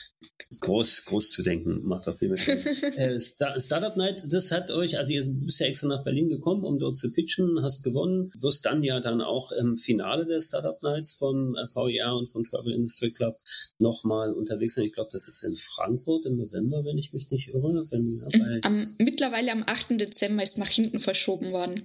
Groß, 0.60 1.06
groß 1.06 1.32
zu 1.32 1.43
denken, 1.43 1.84
macht 1.86 2.08
auf 2.08 2.21
jeden 2.21 2.38
Fall 2.38 2.60
Spaß. 2.60 2.84
äh, 2.97 3.19
Star 3.19 3.60
Startup 3.60 3.95
Night, 3.97 4.23
das 4.30 4.51
hat 4.51 4.69
euch, 4.71 4.97
also 4.97 5.12
ihr 5.12 5.23
bist 5.43 5.60
ja 5.60 5.67
extra 5.67 5.88
nach 5.88 6.04
Berlin 6.04 6.30
gekommen, 6.30 6.63
um 6.63 6.78
dort 6.78 6.97
zu 6.97 7.12
pitchen, 7.12 7.62
hast 7.63 7.84
gewonnen, 7.84 8.32
wirst 8.39 8.65
dann 8.65 8.84
ja 8.84 8.99
dann 8.99 9.21
auch 9.21 9.51
im 9.54 9.78
Finale 9.78 10.25
der 10.25 10.41
Startup 10.41 10.82
Nights 10.84 11.13
von 11.13 11.56
äh, 11.56 11.65
VER 11.67 12.15
und 12.15 12.28
von 12.28 12.43
Travel 12.43 12.73
Industry 12.73 13.12
Club 13.12 13.38
nochmal 13.80 14.34
unterwegs 14.34 14.75
sein. 14.75 14.86
Ich 14.86 14.93
glaube, 14.93 15.10
das 15.12 15.28
ist 15.28 15.43
in 15.43 15.56
Frankfurt 15.56 16.25
im 16.25 16.38
November, 16.38 16.86
wenn 16.86 16.97
ich 16.97 17.13
mich 17.13 17.32
nicht 17.32 17.49
irre. 17.49 17.86
Wenn, 17.89 18.04
mhm. 18.04 18.60
am, 18.62 18.95
mittlerweile 18.99 19.51
am 19.51 19.63
8. 19.65 19.99
Dezember 19.99 20.43
ist 20.43 20.58
nach 20.58 20.69
hinten 20.69 20.99
verschoben 20.99 21.51
worden. 21.51 21.82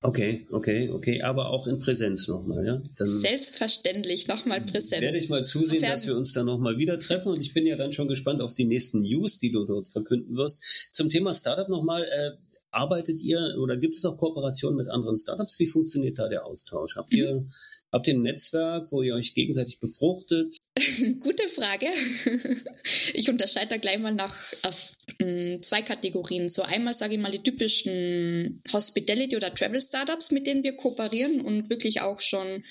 Okay, 0.00 0.46
okay, 0.52 0.88
okay, 0.90 1.22
aber 1.22 1.50
auch 1.50 1.66
in 1.66 1.80
Präsenz 1.80 2.28
nochmal, 2.28 2.64
ja? 2.64 2.80
Dann 2.98 3.08
Selbstverständlich, 3.08 4.28
nochmal 4.28 4.60
Präsenz. 4.60 5.00
Werde 5.00 5.18
ich 5.18 5.28
mal 5.28 5.44
zusehen, 5.44 5.80
Sofern 5.80 5.90
dass 5.90 6.06
wir 6.06 6.16
uns 6.16 6.32
da 6.32 6.44
nochmal 6.44 6.78
wieder 6.78 7.00
treffen 7.00 7.32
und 7.32 7.40
ich 7.40 7.52
bin 7.52 7.66
ja 7.66 7.74
dann 7.74 7.92
schon 7.92 8.06
gespannt 8.06 8.40
auf 8.40 8.54
die 8.54 8.66
nächsten 8.66 9.00
News, 9.02 9.38
die 9.38 9.50
du 9.50 9.64
dort 9.64 9.88
verkünden 9.88 10.36
wirst. 10.36 10.94
Zum 10.94 11.10
Thema 11.10 11.34
Startup 11.34 11.68
nochmal, 11.68 12.04
äh, 12.04 12.30
arbeitet 12.70 13.20
ihr 13.20 13.56
oder 13.58 13.76
gibt 13.76 13.96
es 13.96 14.04
auch 14.04 14.16
Kooperationen 14.16 14.76
mit 14.76 14.88
anderen 14.88 15.16
Startups? 15.16 15.58
Wie 15.58 15.66
funktioniert 15.66 16.18
da 16.18 16.28
der 16.28 16.44
Austausch? 16.44 16.96
Habt 16.96 17.12
ihr, 17.12 17.34
mhm. 17.34 17.50
habt 17.92 18.06
ihr 18.06 18.14
ein 18.14 18.22
Netzwerk, 18.22 18.92
wo 18.92 19.02
ihr 19.02 19.14
euch 19.14 19.34
gegenseitig 19.34 19.80
befruchtet? 19.80 20.56
Gute 21.20 21.48
Frage. 21.48 21.86
Ich 23.14 23.28
unterscheide 23.28 23.68
da 23.68 23.76
gleich 23.76 23.98
mal 23.98 24.14
nach 24.14 24.34
auf, 24.64 24.92
mh, 25.20 25.60
zwei 25.60 25.82
Kategorien. 25.82 26.48
So 26.48 26.62
einmal 26.62 26.94
sage 26.94 27.14
ich 27.14 27.20
mal 27.20 27.32
die 27.32 27.42
typischen 27.42 28.62
Hospitality 28.72 29.36
oder 29.36 29.54
Travel 29.54 29.80
Startups, 29.80 30.30
mit 30.30 30.46
denen 30.46 30.62
wir 30.62 30.76
kooperieren 30.76 31.40
und 31.40 31.70
wirklich 31.70 32.00
auch 32.00 32.20
schon 32.20 32.64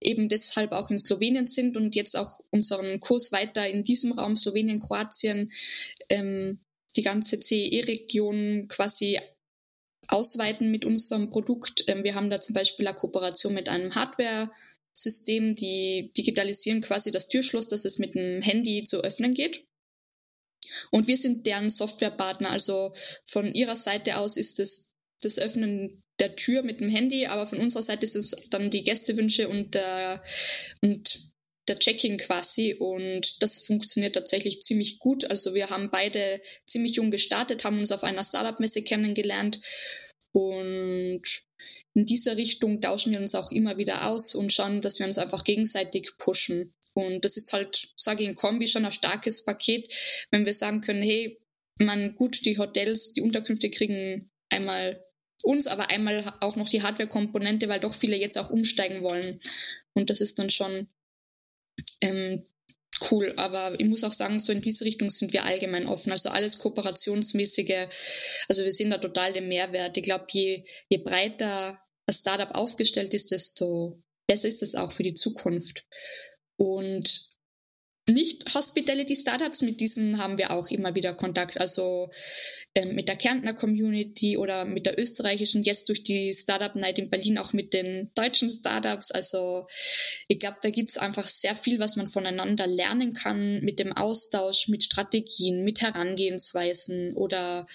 eben 0.00 0.28
deshalb 0.28 0.72
auch 0.72 0.90
in 0.90 0.98
Slowenien 0.98 1.46
sind 1.46 1.76
und 1.76 1.94
jetzt 1.94 2.16
auch 2.16 2.40
unseren 2.50 3.00
Kurs 3.00 3.32
weiter 3.32 3.68
in 3.68 3.84
diesem 3.84 4.12
Raum 4.12 4.36
Slowenien, 4.36 4.80
Kroatien, 4.80 5.50
ähm, 6.10 6.60
die 6.96 7.02
ganze 7.02 7.40
CE-Region 7.40 8.68
quasi 8.68 9.18
ausweiten 10.08 10.70
mit 10.70 10.84
unserem 10.84 11.30
Produkt. 11.30 11.84
Ähm, 11.86 12.04
wir 12.04 12.14
haben 12.14 12.30
da 12.30 12.40
zum 12.40 12.54
Beispiel 12.54 12.86
eine 12.86 12.96
Kooperation 12.96 13.54
mit 13.54 13.68
einem 13.68 13.94
Hardware- 13.94 14.50
System, 14.96 15.54
die 15.54 16.12
digitalisieren 16.16 16.80
quasi 16.80 17.10
das 17.10 17.28
Türschloss, 17.28 17.68
dass 17.68 17.84
es 17.84 17.98
mit 17.98 18.14
dem 18.14 18.42
Handy 18.42 18.84
zu 18.84 19.02
öffnen 19.02 19.34
geht. 19.34 19.64
Und 20.90 21.08
wir 21.08 21.16
sind 21.16 21.46
deren 21.46 21.68
Softwarepartner. 21.68 22.50
Also 22.50 22.92
von 23.24 23.54
ihrer 23.54 23.76
Seite 23.76 24.18
aus 24.18 24.36
ist 24.36 24.60
es 24.60 24.94
das 25.22 25.38
Öffnen 25.38 26.02
der 26.20 26.36
Tür 26.36 26.62
mit 26.62 26.80
dem 26.80 26.88
Handy, 26.88 27.26
aber 27.26 27.46
von 27.46 27.58
unserer 27.58 27.82
Seite 27.82 28.04
ist 28.04 28.14
es 28.14 28.30
dann 28.50 28.70
die 28.70 28.84
Gästewünsche 28.84 29.48
und 29.48 29.74
der, 29.74 30.22
und 30.80 31.32
der 31.68 31.78
Check-in 31.78 32.18
quasi. 32.18 32.74
Und 32.74 33.42
das 33.42 33.60
funktioniert 33.60 34.14
tatsächlich 34.14 34.60
ziemlich 34.60 34.98
gut. 34.98 35.28
Also 35.30 35.54
wir 35.54 35.70
haben 35.70 35.90
beide 35.90 36.40
ziemlich 36.66 36.96
jung 36.96 37.10
gestartet, 37.10 37.64
haben 37.64 37.78
uns 37.78 37.92
auf 37.92 38.04
einer 38.04 38.22
Startup-Messe 38.22 38.82
kennengelernt 38.82 39.60
und 40.32 41.22
in 41.94 42.06
dieser 42.06 42.36
Richtung 42.36 42.80
tauschen 42.80 43.12
wir 43.12 43.20
uns 43.20 43.34
auch 43.34 43.52
immer 43.52 43.78
wieder 43.78 44.08
aus 44.08 44.34
und 44.34 44.52
schauen, 44.52 44.80
dass 44.80 44.98
wir 44.98 45.06
uns 45.06 45.18
einfach 45.18 45.44
gegenseitig 45.44 46.10
pushen. 46.18 46.74
Und 46.94 47.24
das 47.24 47.36
ist 47.36 47.52
halt, 47.52 47.92
sage 47.96 48.22
ich 48.22 48.28
in 48.28 48.34
Kombi, 48.34 48.66
schon 48.66 48.84
ein 48.84 48.92
starkes 48.92 49.44
Paket, 49.44 49.92
wenn 50.30 50.44
wir 50.44 50.54
sagen 50.54 50.80
können, 50.80 51.02
hey, 51.02 51.40
man, 51.78 52.14
gut, 52.14 52.44
die 52.44 52.58
Hotels, 52.58 53.12
die 53.12 53.22
Unterkünfte 53.22 53.70
kriegen 53.70 54.30
einmal 54.48 55.04
uns, 55.42 55.66
aber 55.66 55.90
einmal 55.90 56.24
auch 56.40 56.56
noch 56.56 56.68
die 56.68 56.82
Hardware-Komponente, 56.82 57.68
weil 57.68 57.80
doch 57.80 57.94
viele 57.94 58.16
jetzt 58.16 58.38
auch 58.38 58.50
umsteigen 58.50 59.02
wollen. 59.02 59.40
Und 59.92 60.10
das 60.10 60.20
ist 60.20 60.38
dann 60.38 60.50
schon 60.50 60.88
ähm, 62.00 62.44
cool. 63.10 63.32
Aber 63.36 63.78
ich 63.78 63.86
muss 63.86 64.04
auch 64.04 64.12
sagen, 64.12 64.40
so 64.40 64.52
in 64.52 64.60
diese 64.60 64.84
Richtung 64.84 65.10
sind 65.10 65.32
wir 65.32 65.44
allgemein 65.44 65.86
offen. 65.86 66.12
Also 66.12 66.30
alles 66.30 66.58
kooperationsmäßige. 66.58 67.88
Also 68.48 68.64
wir 68.64 68.72
sehen 68.72 68.90
da 68.90 68.98
total 68.98 69.32
den 69.32 69.48
Mehrwert. 69.48 69.96
Ich 69.96 70.02
glaube, 70.02 70.26
je, 70.30 70.64
je 70.88 70.98
breiter 70.98 71.83
das 72.06 72.18
Startup 72.18 72.54
aufgestellt 72.54 73.14
ist, 73.14 73.30
desto 73.30 74.02
besser 74.26 74.48
ist 74.48 74.62
es 74.62 74.74
auch 74.74 74.92
für 74.92 75.02
die 75.02 75.14
Zukunft. 75.14 75.84
Und 76.56 77.34
nicht 78.10 78.54
Hospitality 78.54 79.16
Startups, 79.16 79.62
mit 79.62 79.80
diesen 79.80 80.18
haben 80.18 80.36
wir 80.36 80.50
auch 80.50 80.68
immer 80.68 80.94
wieder 80.94 81.14
Kontakt. 81.14 81.58
Also 81.58 82.10
ähm, 82.74 82.94
mit 82.94 83.08
der 83.08 83.16
Kärntner 83.16 83.54
Community 83.54 84.36
oder 84.36 84.66
mit 84.66 84.84
der 84.84 84.98
österreichischen, 84.98 85.62
jetzt 85.62 85.88
durch 85.88 86.02
die 86.02 86.30
Startup 86.32 86.74
Night 86.74 86.98
in 86.98 87.08
Berlin 87.08 87.38
auch 87.38 87.54
mit 87.54 87.72
den 87.72 88.10
deutschen 88.14 88.50
Startups. 88.50 89.10
Also 89.10 89.66
ich 90.28 90.38
glaube, 90.38 90.58
da 90.62 90.68
gibt's 90.68 90.98
einfach 90.98 91.26
sehr 91.26 91.54
viel, 91.54 91.78
was 91.78 91.96
man 91.96 92.06
voneinander 92.06 92.66
lernen 92.66 93.14
kann 93.14 93.60
mit 93.60 93.78
dem 93.78 93.92
Austausch, 93.92 94.68
mit 94.68 94.82
Strategien, 94.82 95.64
mit 95.64 95.80
Herangehensweisen 95.80 97.14
oder 97.14 97.66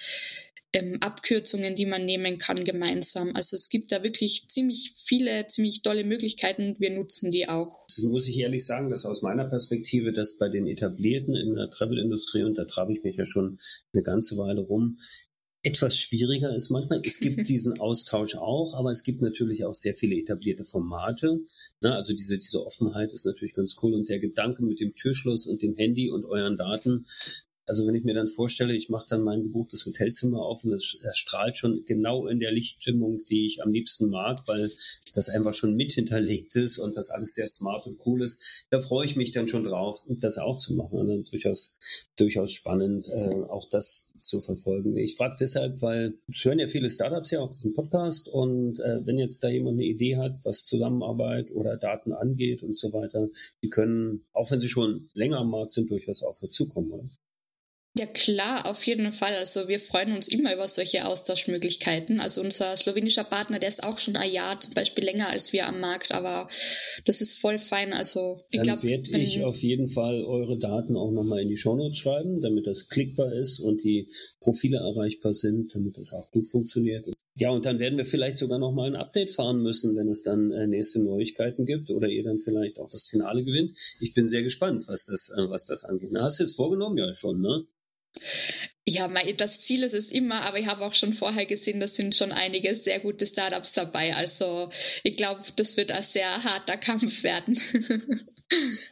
ähm, 0.74 0.98
Abkürzungen, 1.02 1.76
die 1.76 1.86
man 1.86 2.06
nehmen 2.06 2.38
kann 2.38 2.64
gemeinsam. 2.64 3.36
Also 3.36 3.56
es 3.56 3.70
gibt 3.70 3.92
da 3.92 4.04
wirklich 4.04 4.48
ziemlich 4.48 4.94
viele, 4.96 5.48
ziemlich 5.48 5.82
tolle 5.82 6.04
Möglichkeiten. 6.04 6.76
Wir 6.80 6.92
nutzen 6.92 7.32
die 7.32 7.48
auch. 7.50 7.86
Das 7.88 8.06
muss 8.06 8.28
ich 8.28 8.40
ehrlich 8.40 8.66
sagen, 8.66 8.90
dass 8.90 9.06
aus 9.06 9.22
meiner 9.22 9.46
Perspektive, 9.46 10.12
dass 10.12 10.38
bei 10.38 10.50
den 10.50 10.68
Etablierten 10.68 11.36
in 11.36 11.56
der 11.56 11.70
Travel-Industrie, 11.70 12.44
und 12.44 12.58
da 12.58 12.66
trabe 12.66 12.94
ich 12.94 13.04
mich 13.04 13.16
ja 13.16 13.26
schon 13.26 13.58
eine 13.94 14.04
ganze 14.04 14.38
Weile 14.38 14.62
rum, 14.62 14.98
etwas 15.62 15.98
schwieriger 15.98 16.56
ist 16.56 16.70
manchmal. 16.70 17.02
Es 17.04 17.20
gibt 17.20 17.50
diesen 17.50 17.80
Austausch 17.80 18.36
auch, 18.36 18.76
aber 18.76 18.92
es 18.92 19.04
gibt 19.04 19.22
natürlich 19.22 19.66
auch 19.66 19.74
sehr 19.74 19.96
viele 19.96 20.16
etablierte 20.16 20.64
Formate. 20.64 21.40
Na, 21.82 21.96
also 21.96 22.14
diese, 22.14 22.38
diese 22.38 22.66
Offenheit 22.66 23.12
ist 23.12 23.26
natürlich 23.26 23.54
ganz 23.54 23.76
cool 23.82 23.94
und 23.94 24.08
der 24.08 24.20
Gedanke 24.20 24.64
mit 24.64 24.80
dem 24.80 24.94
Türschloss 24.96 25.48
und 25.48 25.62
dem 25.62 25.76
Handy 25.76 26.10
und 26.12 26.26
euren 26.26 26.58
Daten, 26.58 27.06
also 27.70 27.88
wenn 27.88 27.96
ich 27.96 28.04
mir 28.04 28.14
dann 28.14 28.28
vorstelle, 28.28 28.74
ich 28.74 28.90
mache 28.90 29.06
dann 29.10 29.22
mein 29.22 29.44
gebuchtes 29.44 29.86
Hotelzimmer 29.86 30.42
auf 30.42 30.64
und 30.66 30.72
das, 30.72 30.98
strahlt 31.14 31.58
schon 31.58 31.84
genau 31.86 32.28
in 32.28 32.40
der 32.40 32.52
Lichtstimmung, 32.52 33.20
die 33.30 33.46
ich 33.46 33.64
am 33.64 33.72
liebsten 33.72 34.10
mag, 34.10 34.46
weil 34.48 34.72
das 35.14 35.30
einfach 35.30 35.54
schon 35.54 35.76
mit 35.76 35.94
hinterlegt 35.94 36.56
ist 36.56 36.80
und 36.80 36.96
das 36.98 37.10
alles 37.10 37.34
sehr 37.34 37.48
smart 37.48 37.86
und 37.86 37.98
cool 38.06 38.22
ist. 38.22 38.68
Da 38.70 38.80
freue 38.80 39.06
ich 39.06 39.16
mich 39.16 39.32
dann 39.32 39.48
schon 39.48 39.64
drauf, 39.64 40.04
das 40.08 40.38
auch 40.38 40.56
zu 40.56 40.74
machen. 40.74 41.00
Und 41.00 41.10
also 41.10 41.24
durchaus, 41.30 41.78
durchaus 42.18 42.52
spannend, 42.52 43.08
äh, 43.10 43.44
auch 43.50 43.68
das 43.70 44.12
zu 44.20 44.42
verfolgen. 44.42 44.98
Ich 44.98 45.16
frage 45.16 45.36
deshalb, 45.40 45.82
weil 45.82 46.16
es 46.28 46.44
hören 46.44 46.60
ja 46.60 46.68
viele 46.68 46.90
Startups 46.90 47.32
ja 47.32 47.40
auch 47.40 47.50
diesen 47.50 47.74
Podcast 47.74 48.30
und 48.30 48.80
äh, 48.80 49.06
wenn 49.06 49.18
jetzt 49.18 49.44
da 49.44 49.50
jemand 49.50 49.76
eine 49.76 49.86
Idee 49.86 50.18
hat, 50.18 50.38
was 50.44 50.64
Zusammenarbeit 50.64 51.52
oder 51.52 51.78
Daten 51.78 52.14
angeht 52.14 52.64
und 52.64 52.76
so 52.76 52.92
weiter, 52.94 53.28
die 53.64 53.70
können, 53.70 54.22
auch 54.34 54.50
wenn 54.52 54.60
sie 54.60 54.70
schon 54.70 55.10
länger 55.14 55.40
am 55.40 55.52
Markt 55.52 55.74
sind, 55.74 55.92
durchaus 55.92 56.24
auch 56.24 56.38
dazukommen. 56.40 56.92
Oder? 56.92 57.04
Ja 58.00 58.06
klar, 58.06 58.66
auf 58.66 58.88
jeden 58.88 59.12
Fall. 59.12 59.36
Also 59.36 59.68
wir 59.68 59.78
freuen 59.78 60.14
uns 60.14 60.30
immer 60.30 60.54
über 60.54 60.70
solche 60.70 61.06
Austauschmöglichkeiten. 61.06 62.22
Also 62.22 62.40
unser 62.40 62.78
slowenischer 62.78 63.26
Partner, 63.26 63.60
der 63.60 63.68
ist 63.68 63.84
auch 63.84 63.98
schon 63.98 64.16
ein 64.16 64.32
Jahr 64.32 64.58
zum 64.58 64.74
Beispiel 64.74 65.04
länger 65.04 65.28
als 65.28 65.52
wir 65.52 65.68
am 65.68 65.82
Markt, 65.82 66.14
aber 66.14 66.48
das 67.04 67.20
ist 67.20 67.34
voll 67.42 67.60
fein. 67.60 67.92
Also 67.92 68.40
ich 68.52 68.62
glaube, 68.62 68.84
werde 68.84 69.20
ich 69.20 69.44
auf 69.44 69.62
jeden 69.62 69.88
Fall 69.88 70.24
eure 70.24 70.58
Daten 70.58 70.96
auch 70.96 71.12
nochmal 71.12 71.42
in 71.42 71.50
die 71.50 71.58
Shownotes 71.58 71.98
schreiben, 71.98 72.40
damit 72.40 72.68
das 72.68 72.88
klickbar 72.88 73.34
ist 73.34 73.60
und 73.60 73.84
die 73.84 74.08
Profile 74.40 74.78
erreichbar 74.78 75.34
sind, 75.34 75.76
damit 75.76 75.98
das 75.98 76.14
auch 76.14 76.32
gut 76.32 76.48
funktioniert. 76.48 77.06
Ja, 77.36 77.50
und 77.50 77.66
dann 77.66 77.80
werden 77.80 77.98
wir 77.98 78.06
vielleicht 78.06 78.38
sogar 78.38 78.60
nochmal 78.60 78.88
ein 78.88 78.96
Update 78.96 79.32
fahren 79.32 79.62
müssen, 79.62 79.98
wenn 79.98 80.08
es 80.08 80.24
dann 80.24 80.52
äh, 80.52 80.68
nächste 80.68 81.02
Neuigkeiten 81.02 81.66
gibt 81.66 81.90
oder 81.90 82.08
ihr 82.08 82.24
dann 82.24 82.40
vielleicht 82.40 82.80
auch 82.80 82.90
das 82.90 83.08
Finale 83.08 83.44
gewinnt. 83.44 83.78
Ich 84.00 84.14
bin 84.14 84.30
sehr 84.30 84.44
gespannt, 84.44 84.86
was 84.88 85.06
das, 85.06 85.32
äh, 85.38 85.50
was 85.50 85.66
das 85.66 85.84
angeht. 85.84 86.12
Na, 86.14 86.24
hast 86.24 86.40
du 86.40 86.44
es 86.44 86.56
vorgenommen? 86.56 86.98
Ja, 86.98 87.14
schon, 87.14 87.42
ne? 87.42 87.66
Ja, 88.86 89.08
das 89.38 89.62
Ziel 89.62 89.84
ist 89.84 89.94
es 89.94 90.12
immer, 90.12 90.46
aber 90.46 90.58
ich 90.60 90.66
habe 90.66 90.84
auch 90.84 90.94
schon 90.94 91.14
vorher 91.14 91.46
gesehen, 91.46 91.80
da 91.80 91.88
sind 91.88 92.16
schon 92.16 92.32
einige 92.32 92.74
sehr 92.76 93.00
gute 93.00 93.26
Startups 93.28 93.74
dabei. 93.74 94.16
Also 94.16 94.70
ich 95.04 95.16
glaube, 95.16 95.42
das 95.56 95.78
wird 95.78 95.92
ein 95.92 96.02
sehr 96.02 96.44
harter 96.44 96.78
Kampf 96.78 97.24
werden. 97.24 97.56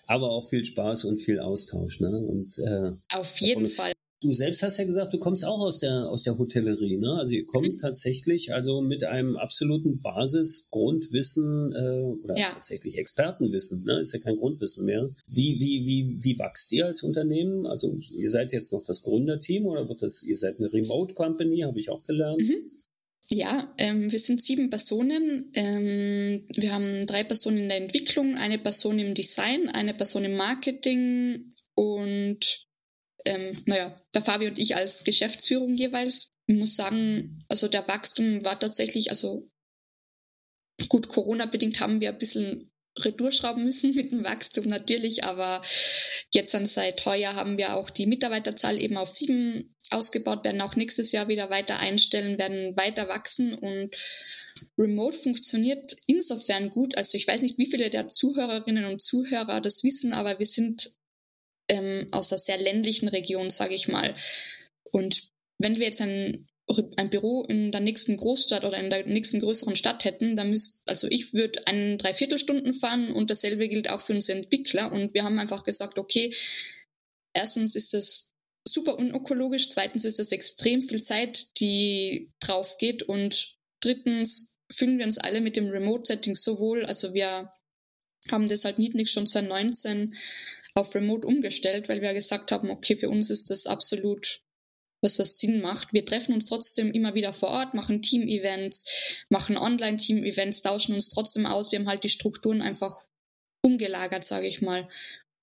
aber 0.07 0.29
auch 0.29 0.47
viel 0.47 0.63
Spaß 0.63 1.05
und 1.05 1.17
viel 1.17 1.39
Austausch, 1.39 1.99
ne? 1.99 2.09
Und, 2.09 2.59
äh, 2.59 2.91
Auf 3.15 3.39
jeden 3.39 3.67
Fall. 3.67 3.91
Du 4.19 4.33
selbst 4.33 4.63
hast 4.63 4.77
ja 4.79 4.85
gesagt, 4.85 5.13
du 5.13 5.19
kommst 5.19 5.45
auch 5.45 5.59
aus 5.59 5.77
der, 5.79 6.09
aus 6.09 6.23
der 6.23 6.37
Hotellerie, 6.37 6.97
ne? 6.97 7.13
Also 7.19 7.35
ihr 7.35 7.45
kommt 7.45 7.73
mhm. 7.73 7.77
tatsächlich 7.77 8.51
also 8.51 8.81
mit 8.81 9.03
einem 9.03 9.37
absoluten 9.37 10.01
Basisgrundwissen 10.01 11.71
äh, 11.71 12.23
oder 12.23 12.35
ja. 12.35 12.49
tatsächlich 12.51 12.97
Expertenwissen, 12.97 13.83
ne? 13.85 13.99
Ist 13.99 14.13
ja 14.13 14.19
kein 14.19 14.37
Grundwissen 14.37 14.85
mehr. 14.85 15.07
Wie, 15.27 15.59
wie, 15.59 15.85
wie, 15.85 16.17
wie 16.23 16.39
wächst 16.39 16.71
ihr 16.71 16.87
als 16.87 17.03
Unternehmen? 17.03 17.67
Also 17.67 17.93
ihr 17.93 18.29
seid 18.29 18.53
jetzt 18.53 18.73
noch 18.73 18.83
das 18.83 19.03
Gründerteam 19.03 19.67
oder 19.67 19.87
wird 19.87 20.01
das, 20.01 20.23
ihr 20.23 20.35
seid 20.35 20.57
eine 20.59 20.73
Remote 20.73 21.13
Company, 21.13 21.59
habe 21.59 21.79
ich 21.79 21.91
auch 21.91 22.03
gelernt. 22.05 22.39
Mhm. 22.39 22.71
Ja, 23.29 23.71
ähm, 23.77 24.11
wir 24.11 24.19
sind 24.19 24.41
sieben 24.41 24.69
Personen. 24.69 25.51
Ähm, 25.53 26.47
wir 26.55 26.73
haben 26.73 27.05
drei 27.05 27.23
Personen 27.23 27.57
in 27.57 27.69
der 27.69 27.83
Entwicklung, 27.83 28.35
eine 28.35 28.57
Person 28.57 28.97
im 28.97 29.13
Design, 29.13 29.69
eine 29.69 29.93
Person 29.93 30.23
im 30.23 30.37
Marketing 30.37 31.49
und 31.75 32.66
ähm, 33.27 33.61
naja, 33.65 33.93
der 34.13 34.21
Fabi 34.21 34.47
und 34.47 34.57
ich 34.57 34.75
als 34.75 35.03
Geschäftsführung 35.03 35.75
jeweils. 35.75 36.29
Ich 36.47 36.57
muss 36.57 36.75
sagen, 36.75 37.43
also 37.49 37.67
der 37.67 37.87
Wachstum 37.87 38.43
war 38.45 38.59
tatsächlich, 38.59 39.09
also 39.09 39.47
gut, 40.89 41.09
Corona-bedingt 41.09 41.79
haben 41.79 41.99
wir 41.99 42.09
ein 42.09 42.17
bisschen 42.17 42.71
retourschrauben 42.99 43.63
müssen 43.63 43.93
mit 43.95 44.11
dem 44.11 44.23
Wachstum 44.23 44.65
natürlich, 44.65 45.25
aber 45.25 45.61
jetzt 46.33 46.53
dann 46.53 46.65
seit 46.65 47.05
heuer 47.05 47.35
haben 47.35 47.57
wir 47.57 47.75
auch 47.75 47.89
die 47.89 48.07
Mitarbeiterzahl 48.07 48.81
eben 48.81 48.97
auf 48.97 49.09
sieben 49.09 49.75
ausgebaut, 49.91 50.43
werden 50.43 50.61
auch 50.61 50.75
nächstes 50.75 51.11
Jahr 51.11 51.27
wieder 51.27 51.49
weiter 51.49 51.79
einstellen, 51.79 52.39
werden 52.39 52.75
weiter 52.75 53.07
wachsen 53.07 53.53
und 53.53 53.95
Remote 54.77 55.17
funktioniert 55.17 55.95
insofern 56.07 56.69
gut. 56.69 56.97
Also 56.97 57.17
ich 57.17 57.27
weiß 57.27 57.41
nicht, 57.41 57.57
wie 57.57 57.67
viele 57.67 57.89
der 57.89 58.07
Zuhörerinnen 58.07 58.85
und 58.85 59.01
Zuhörer 59.01 59.61
das 59.61 59.83
wissen, 59.83 60.13
aber 60.13 60.39
wir 60.39 60.45
sind 60.45 60.96
ähm, 61.69 62.07
aus 62.11 62.31
einer 62.31 62.39
sehr 62.39 62.57
ländlichen 62.57 63.07
Region, 63.07 63.49
sage 63.49 63.75
ich 63.75 63.87
mal. 63.87 64.15
Und 64.91 65.29
wenn 65.59 65.77
wir 65.77 65.87
jetzt 65.87 66.01
ein, 66.01 66.47
ein 66.97 67.09
Büro 67.09 67.43
in 67.43 67.71
der 67.71 67.81
nächsten 67.81 68.17
Großstadt 68.17 68.63
oder 68.63 68.77
in 68.77 68.89
der 68.89 69.05
nächsten 69.05 69.39
größeren 69.39 69.75
Stadt 69.75 70.05
hätten, 70.05 70.35
dann 70.35 70.49
müsst, 70.49 70.89
also 70.89 71.07
ich 71.09 71.33
würde 71.33 71.65
einen 71.67 71.97
Dreiviertelstunden 71.97 72.73
fahren 72.73 73.11
und 73.13 73.29
dasselbe 73.29 73.69
gilt 73.69 73.89
auch 73.89 74.01
für 74.01 74.13
unsere 74.13 74.39
Entwickler. 74.39 74.91
Und 74.91 75.13
wir 75.13 75.23
haben 75.23 75.39
einfach 75.39 75.63
gesagt, 75.63 75.97
okay, 75.97 76.33
erstens 77.33 77.75
ist 77.75 77.93
das 77.93 78.31
super 78.67 78.97
unökologisch, 78.97 79.69
zweitens 79.69 80.05
ist 80.05 80.19
das 80.19 80.31
extrem 80.31 80.81
viel 80.81 81.01
Zeit, 81.01 81.59
die 81.59 82.29
drauf 82.39 82.77
geht 82.77 83.03
und 83.03 83.55
drittens 83.81 84.57
fühlen 84.71 84.97
wir 84.97 85.05
uns 85.05 85.17
alle 85.17 85.41
mit 85.41 85.55
dem 85.55 85.69
Remote-Setting 85.69 86.35
so 86.35 86.59
wohl. 86.59 86.85
Also 86.85 87.13
wir 87.13 87.51
haben 88.29 88.47
das 88.47 88.65
halt 88.65 88.77
nicht 88.77 89.09
schon 89.09 89.25
2019 89.25 90.13
auf 90.77 90.93
Remote 90.95 91.27
umgestellt, 91.27 91.89
weil 91.89 92.01
wir 92.01 92.13
gesagt 92.13 92.51
haben, 92.51 92.69
okay, 92.69 92.95
für 92.95 93.09
uns 93.09 93.29
ist 93.29 93.49
das 93.49 93.65
absolut 93.65 94.41
was, 95.01 95.19
was 95.19 95.39
Sinn 95.39 95.61
macht. 95.61 95.93
Wir 95.93 96.05
treffen 96.05 96.33
uns 96.33 96.45
trotzdem 96.45 96.91
immer 96.91 97.13
wieder 97.15 97.33
vor 97.33 97.49
Ort, 97.49 97.73
machen 97.73 98.01
Team-Events, 98.01 99.25
machen 99.29 99.57
Online-Team-Events, 99.57 100.61
tauschen 100.61 100.95
uns 100.95 101.09
trotzdem 101.09 101.45
aus. 101.45 101.71
Wir 101.71 101.79
haben 101.79 101.87
halt 101.87 102.03
die 102.03 102.09
Strukturen 102.09 102.61
einfach 102.61 103.01
umgelagert, 103.63 104.23
sage 104.23 104.47
ich 104.47 104.61
mal. 104.61 104.87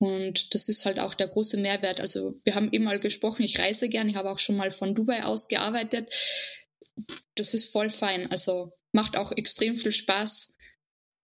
Und 0.00 0.54
das 0.54 0.68
ist 0.68 0.84
halt 0.84 0.98
auch 0.98 1.14
der 1.14 1.28
große 1.28 1.56
Mehrwert. 1.58 2.00
Also 2.00 2.34
wir 2.44 2.54
haben 2.54 2.70
eben 2.72 2.84
mal 2.84 2.98
gesprochen, 2.98 3.42
ich 3.42 3.58
reise 3.58 3.88
gern, 3.88 4.08
ich 4.08 4.16
habe 4.16 4.30
auch 4.30 4.38
schon 4.38 4.56
mal 4.56 4.70
von 4.70 4.94
Dubai 4.94 5.24
aus 5.24 5.48
gearbeitet. 5.48 6.12
Das 7.36 7.54
ist 7.54 7.66
voll 7.66 7.90
fein. 7.90 8.30
Also 8.30 8.72
macht 8.92 9.16
auch 9.16 9.32
extrem 9.32 9.76
viel 9.76 9.92
Spaß, 9.92 10.56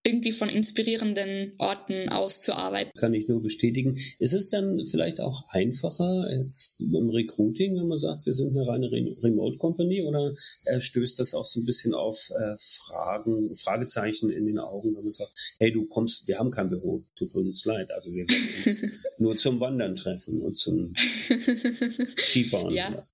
irgendwie 0.02 0.32
von 0.32 0.48
inspirierenden 0.48 1.52
Orten 1.58 2.08
aus 2.08 2.40
zu 2.40 2.54
arbeiten. 2.54 2.90
Kann 2.98 3.12
ich 3.12 3.28
nur 3.28 3.42
bestätigen. 3.42 3.94
Ist 4.18 4.32
es 4.32 4.48
dann 4.48 4.82
vielleicht 4.86 5.20
auch 5.20 5.44
einfacher 5.50 6.26
jetzt 6.38 6.80
im 6.80 7.10
Recruiting, 7.10 7.76
wenn 7.76 7.86
man 7.86 7.98
sagt, 7.98 8.24
wir 8.24 8.32
sind 8.32 8.56
eine 8.56 8.66
reine 8.66 8.90
Remote 8.90 9.58
Company 9.58 10.02
oder 10.02 10.32
äh, 10.66 10.80
stößt 10.80 11.18
das 11.18 11.34
auch 11.34 11.44
so 11.44 11.60
ein 11.60 11.66
bisschen 11.66 11.92
auf 11.92 12.30
äh, 12.30 12.56
Fragen, 12.58 13.54
Fragezeichen 13.56 14.30
in 14.30 14.46
den 14.46 14.58
Augen, 14.58 14.96
wenn 14.96 15.04
man 15.04 15.12
sagt, 15.12 15.32
hey, 15.60 15.70
du 15.70 15.86
kommst, 15.86 16.26
wir 16.28 16.38
haben 16.38 16.50
kein 16.50 16.70
Büro, 16.70 17.02
tut 17.14 17.34
uns 17.34 17.64
leid, 17.66 17.90
also 17.90 18.10
wir 18.10 18.26
werden 18.26 18.48
uns 18.66 18.78
nur 19.18 19.36
zum 19.36 19.60
Wandern 19.60 19.96
treffen 19.96 20.40
und 20.40 20.56
zum 20.56 20.94
Skifahren. 22.16 22.74
Ja. 22.74 23.04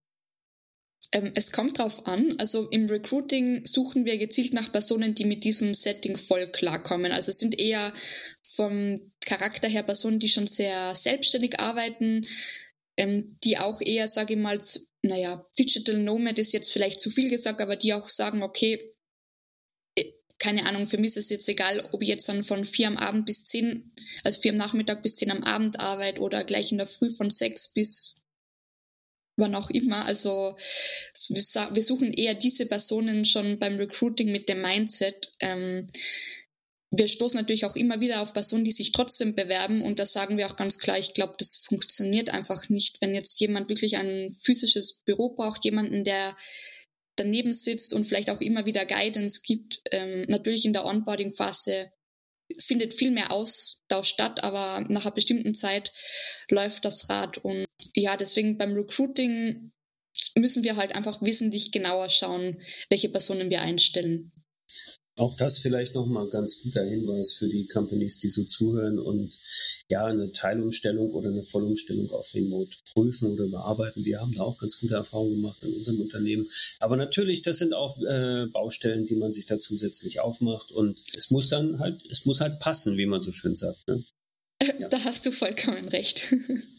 Ähm, 1.13 1.33
es 1.35 1.53
kommt 1.53 1.79
drauf 1.79 2.07
an. 2.07 2.35
Also 2.39 2.69
im 2.71 2.87
Recruiting 2.87 3.65
suchen 3.65 4.05
wir 4.05 4.19
gezielt 4.19 4.53
nach 4.53 4.73
Personen, 4.73 5.15
die 5.15 5.25
mit 5.25 5.45
diesem 5.45 5.75
Setting 5.75 6.17
voll 6.17 6.47
klarkommen. 6.51 7.13
Also 7.13 7.31
es 7.31 7.39
sind 7.39 7.59
eher 7.59 7.93
vom 8.43 8.95
Charakter 9.25 9.69
her 9.69 9.83
Personen, 9.83 10.21
die 10.21 10.29
schon 10.29 10.47
sehr 10.47 10.95
selbstständig 10.95 11.61
arbeiten, 11.61 12.27
ähm, 12.97 13.27
die 13.45 13.59
auch 13.59 13.81
eher, 13.81 14.09
sage 14.09 14.35
ich 14.35 14.41
mal, 14.41 14.59
naja, 15.03 15.45
Digital 15.59 15.99
Nomad 15.99 16.39
ist 16.39 16.53
jetzt 16.53 16.73
vielleicht 16.73 17.01
zu 17.01 17.11
viel 17.11 17.31
gesagt, 17.31 17.61
aber 17.61 17.77
die 17.77 17.93
auch 17.93 18.09
sagen, 18.09 18.43
okay, 18.43 18.95
äh, 19.97 20.05
keine 20.39 20.67
Ahnung, 20.67 20.87
für 20.87 20.99
mich 20.99 21.09
ist 21.09 21.17
es 21.17 21.31
jetzt 21.31 21.49
egal, 21.49 21.87
ob 21.93 22.03
ich 22.03 22.09
jetzt 22.09 22.29
dann 22.29 22.45
von 22.45 22.65
vier 22.65 22.89
am 22.89 22.97
Abend 22.97 23.27
bis 23.27 23.45
zehn, 23.45 23.93
also 24.25 24.41
vier 24.41 24.53
am 24.53 24.59
Nachmittag 24.59 25.03
bis 25.03 25.17
zehn 25.17 25.31
am 25.31 25.45
Abend 25.45 25.81
arbeite 25.81 26.21
oder 26.21 26.45
gleich 26.45 26.73
in 26.73 26.79
der 26.79 26.87
Früh 26.87 27.11
von 27.11 27.31
sechs 27.31 27.73
bis 27.73 28.26
wann 29.37 29.55
auch 29.55 29.71
immer. 29.71 30.07
Also 30.07 30.57
wir 31.29 31.83
suchen 31.83 32.13
eher 32.13 32.35
diese 32.35 32.67
Personen 32.67 33.25
schon 33.25 33.59
beim 33.59 33.77
Recruiting 33.77 34.33
mit 34.33 34.49
dem 34.49 34.63
Mindset. 34.63 35.33
Ähm, 35.41 35.89
wir 36.91 37.09
stoßen 37.09 37.39
natürlich 37.39 37.65
auch 37.65 37.77
immer 37.77 38.01
wieder 38.01 38.23
auf 38.23 38.33
Personen, 38.33 38.65
die 38.65 38.73
sich 38.73 38.93
trotzdem 38.93 39.35
bewerben 39.35 39.83
und 39.83 39.99
da 39.99 40.07
sagen 40.07 40.39
wir 40.39 40.47
auch 40.47 40.57
ganz 40.57 40.79
klar, 40.79 40.99
ich 40.99 41.15
glaube, 41.15 41.35
das 41.39 41.57
funktioniert 41.57 42.31
einfach 42.31 42.69
nicht, 42.69 43.01
wenn 43.01 43.13
jetzt 43.13 43.41
jemand 43.41 43.69
wirklich 43.69 43.97
ein 43.97 44.31
physisches 44.31 45.03
Büro 45.05 45.35
braucht, 45.35 45.65
jemanden, 45.65 46.05
der 46.05 46.37
daneben 47.17 47.53
sitzt 47.53 47.93
und 47.93 48.05
vielleicht 48.05 48.31
auch 48.31 48.41
immer 48.41 48.67
wieder 48.67 48.87
Guidance 48.87 49.41
gibt. 49.45 49.81
Ähm, 49.91 50.27
natürlich 50.29 50.65
in 50.65 50.73
der 50.73 50.85
Onboarding-Phase 50.85 51.91
findet 52.59 52.95
viel 52.95 53.11
mehr 53.11 53.33
Austausch 53.33 54.09
statt, 54.09 54.43
aber 54.45 54.85
nach 54.89 55.05
einer 55.05 55.15
bestimmten 55.15 55.55
Zeit 55.55 55.93
läuft 56.51 56.85
das 56.85 57.09
Rad. 57.11 57.39
Und 57.39 57.65
ja, 57.95 58.17
deswegen 58.17 58.59
beim 58.59 58.75
Recruiting 58.75 59.73
müssen 60.35 60.65
wir 60.65 60.77
halt 60.77 60.95
einfach 60.95 61.23
wesentlich 61.23 61.73
genauer 61.73 62.09
schauen, 62.09 62.61
welche 62.91 63.09
Personen 63.09 63.51
wir 63.51 63.63
einstellen. 63.63 64.33
Auch 65.17 65.35
das 65.35 65.59
vielleicht 65.59 65.95
nochmal 65.95 66.29
ganz 66.29 66.63
guter 66.63 66.85
Hinweis 66.85 67.33
für 67.33 67.49
die 67.49 67.67
Companies, 67.67 68.19
die 68.19 68.29
so 68.29 68.45
zuhören 68.45 68.99
und 68.99 69.37
ja, 69.89 70.05
eine 70.05 70.31
Teilumstellung 70.31 71.13
oder 71.13 71.31
eine 71.31 71.43
Vollumstellung 71.43 72.11
auf 72.11 72.35
Remote 72.35 72.71
prüfen 72.93 73.33
oder 73.33 73.45
überarbeiten. 73.45 74.05
Wir 74.05 74.21
haben 74.21 74.35
da 74.35 74.43
auch 74.43 74.59
ganz 74.59 74.79
gute 74.79 74.95
Erfahrungen 74.95 75.37
gemacht 75.37 75.65
in 75.65 75.73
unserem 75.73 76.01
Unternehmen. 76.01 76.47
Aber 76.81 76.97
natürlich, 76.97 77.43
das 77.43 77.59
sind 77.59 77.73
auch 77.73 77.99
äh, 78.03 78.47
Baustellen, 78.53 79.07
die 79.07 79.17
man 79.17 79.33
sich 79.33 79.47
da 79.47 79.59
zusätzlich 79.59 80.21
aufmacht 80.21 80.71
und 80.71 81.03
es 81.17 81.31
muss 81.31 81.49
dann 81.49 81.79
halt, 81.79 82.05
es 82.11 82.27
muss 82.27 82.41
halt 82.41 82.59
passen, 82.59 82.99
wie 82.99 83.07
man 83.07 83.23
so 83.23 83.33
schön 83.33 83.57
sagt. 83.57 83.89
Ne? 83.89 84.03
Ja. 84.79 84.89
Da 84.89 85.03
hast 85.05 85.25
du 85.25 85.33
vollkommen 85.33 85.85
recht. 85.87 86.35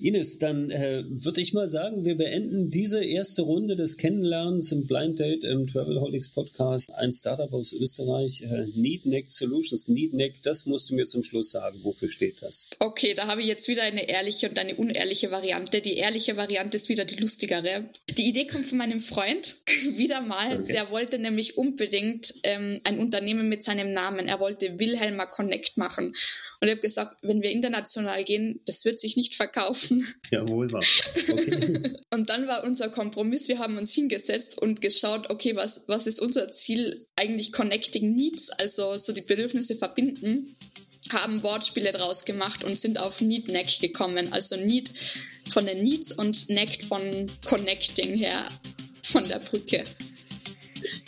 Ines, 0.00 0.38
dann 0.38 0.70
äh, 0.70 1.04
würde 1.08 1.40
ich 1.40 1.52
mal 1.52 1.68
sagen, 1.68 2.04
wir 2.04 2.16
beenden 2.16 2.70
diese 2.70 3.04
erste 3.04 3.42
Runde 3.42 3.74
des 3.74 3.96
Kennenlernens 3.96 4.70
im 4.70 4.86
Blind 4.86 5.18
Date 5.18 5.42
im 5.44 5.66
Travelholics 5.66 6.28
Podcast. 6.28 6.90
Ein 6.94 7.12
Startup 7.12 7.52
aus 7.52 7.72
Österreich, 7.72 8.42
äh, 8.42 8.66
Needneck 8.74 9.30
Solutions. 9.30 9.88
Needneck, 9.88 10.40
das 10.42 10.66
musst 10.66 10.90
du 10.90 10.94
mir 10.94 11.06
zum 11.06 11.24
Schluss 11.24 11.50
sagen. 11.50 11.78
Wofür 11.82 12.10
steht 12.10 12.40
das? 12.42 12.68
Okay, 12.78 13.14
da 13.14 13.26
habe 13.26 13.40
ich 13.40 13.48
jetzt 13.48 13.66
wieder 13.66 13.82
eine 13.82 14.08
ehrliche 14.08 14.48
und 14.48 14.58
eine 14.58 14.76
unehrliche 14.76 15.32
Variante. 15.32 15.80
Die 15.80 15.96
ehrliche 15.96 16.36
Variante 16.36 16.76
ist 16.76 16.88
wieder 16.88 17.04
die 17.04 17.16
lustigere. 17.16 17.84
Die 18.16 18.28
Idee 18.28 18.46
kommt 18.46 18.66
von 18.66 18.78
meinem 18.78 19.00
Freund, 19.00 19.56
wieder 19.96 20.20
mal. 20.20 20.60
Okay. 20.60 20.72
Der 20.72 20.90
wollte 20.90 21.18
nämlich 21.18 21.58
unbedingt 21.58 22.34
ähm, 22.44 22.78
ein 22.84 23.00
Unternehmen 23.00 23.48
mit 23.48 23.64
seinem 23.64 23.90
Namen. 23.90 24.28
Er 24.28 24.38
wollte 24.38 24.78
Wilhelmer 24.78 25.26
Connect 25.26 25.76
machen. 25.76 26.14
Und 26.60 26.68
ich 26.68 26.72
habe 26.72 26.80
gesagt, 26.80 27.16
wenn 27.22 27.42
wir 27.42 27.50
international 27.50 28.24
gehen, 28.24 28.60
das 28.66 28.84
wird 28.84 28.98
sich 28.98 29.16
nicht 29.16 29.36
verkaufen. 29.36 30.04
Jawohl, 30.30 30.72
war. 30.72 30.82
Okay. 31.28 31.80
und 32.10 32.30
dann 32.30 32.46
war 32.46 32.64
unser 32.64 32.88
Kompromiss, 32.88 33.48
wir 33.48 33.58
haben 33.58 33.76
uns 33.76 33.94
hingesetzt 33.94 34.60
und 34.60 34.80
geschaut, 34.80 35.30
okay, 35.30 35.54
was, 35.54 35.84
was 35.88 36.06
ist 36.06 36.20
unser 36.20 36.48
Ziel? 36.48 37.06
Eigentlich 37.16 37.52
Connecting 37.52 38.14
Needs, 38.14 38.50
also 38.50 38.96
so 38.96 39.12
die 39.12 39.22
Bedürfnisse 39.22 39.76
verbinden 39.76 40.56
haben 41.12 41.42
Wortspiele 41.42 41.90
draus 41.92 42.24
gemacht 42.24 42.64
und 42.64 42.78
sind 42.78 42.98
auf 42.98 43.20
Need 43.20 43.48
Neck 43.48 43.80
gekommen. 43.80 44.32
Also 44.32 44.56
Need 44.56 44.90
von 45.48 45.64
den 45.66 45.82
Needs 45.82 46.12
und 46.12 46.50
Neck 46.50 46.82
von 46.82 47.02
Connecting 47.46 48.14
her 48.14 48.42
von 49.02 49.26
der 49.26 49.38
Brücke. 49.38 49.84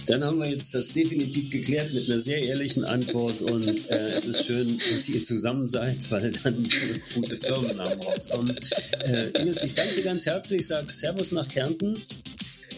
Dann 0.07 0.25
haben 0.25 0.39
wir 0.39 0.49
jetzt 0.49 0.75
das 0.75 0.93
definitiv 0.93 1.51
geklärt 1.51 1.93
mit 1.93 2.09
einer 2.09 2.21
sehr 2.21 2.43
ehrlichen 2.43 2.85
Antwort 2.85 3.43
und 3.43 3.91
äh, 3.91 4.13
es 4.15 4.27
ist 4.27 4.47
schön, 4.47 4.81
dass 4.93 5.09
ihr 5.09 5.23
zusammen 5.23 5.69
seid, 5.69 5.99
weil 6.11 6.33
dann 6.43 6.69
gute 7.15 7.37
Firmennamen 7.37 8.01
rauskommen. 8.03 8.57
Äh, 9.05 9.41
Ines, 9.41 9.63
ich 9.63 9.75
danke 9.75 9.95
dir 9.95 10.05
ganz 10.05 10.27
herzlich, 10.27 10.67
sage 10.67 10.91
Servus 10.91 11.33
nach 11.33 11.49
Kärnten 11.49 11.95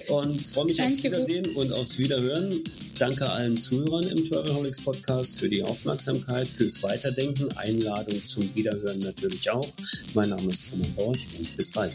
und 0.09 0.44
freue 0.44 0.66
mich 0.66 0.76
danke 0.76 0.92
aufs 0.92 1.05
Wiedersehen 1.05 1.46
und 1.57 1.72
aufs 1.72 1.98
Wiederhören. 1.98 2.62
Danke 2.98 3.28
allen 3.28 3.57
Zuhörern 3.57 4.07
im 4.09 4.28
Travelholics 4.28 4.81
Podcast 4.81 5.38
für 5.38 5.48
die 5.48 5.62
Aufmerksamkeit, 5.62 6.48
fürs 6.48 6.83
Weiterdenken, 6.83 7.50
Einladung 7.57 8.22
zum 8.24 8.55
Wiederhören 8.55 9.00
natürlich 9.00 9.50
auch. 9.50 9.66
Mein 10.14 10.28
Name 10.28 10.52
ist 10.52 10.70
Roman 10.72 10.92
Borch 10.94 11.26
und 11.38 11.57
bis 11.57 11.70
bald. 11.70 11.92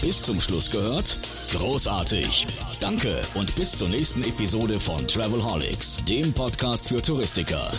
Bis 0.00 0.22
zum 0.22 0.40
Schluss 0.40 0.70
gehört? 0.70 1.16
Großartig! 1.52 2.46
Danke 2.80 3.20
und 3.34 3.56
bis 3.56 3.72
zur 3.72 3.88
nächsten 3.88 4.22
Episode 4.22 4.78
von 4.78 5.06
Travelholics, 5.06 6.04
dem 6.04 6.32
Podcast 6.32 6.88
für 6.88 7.02
Touristiker. 7.02 7.70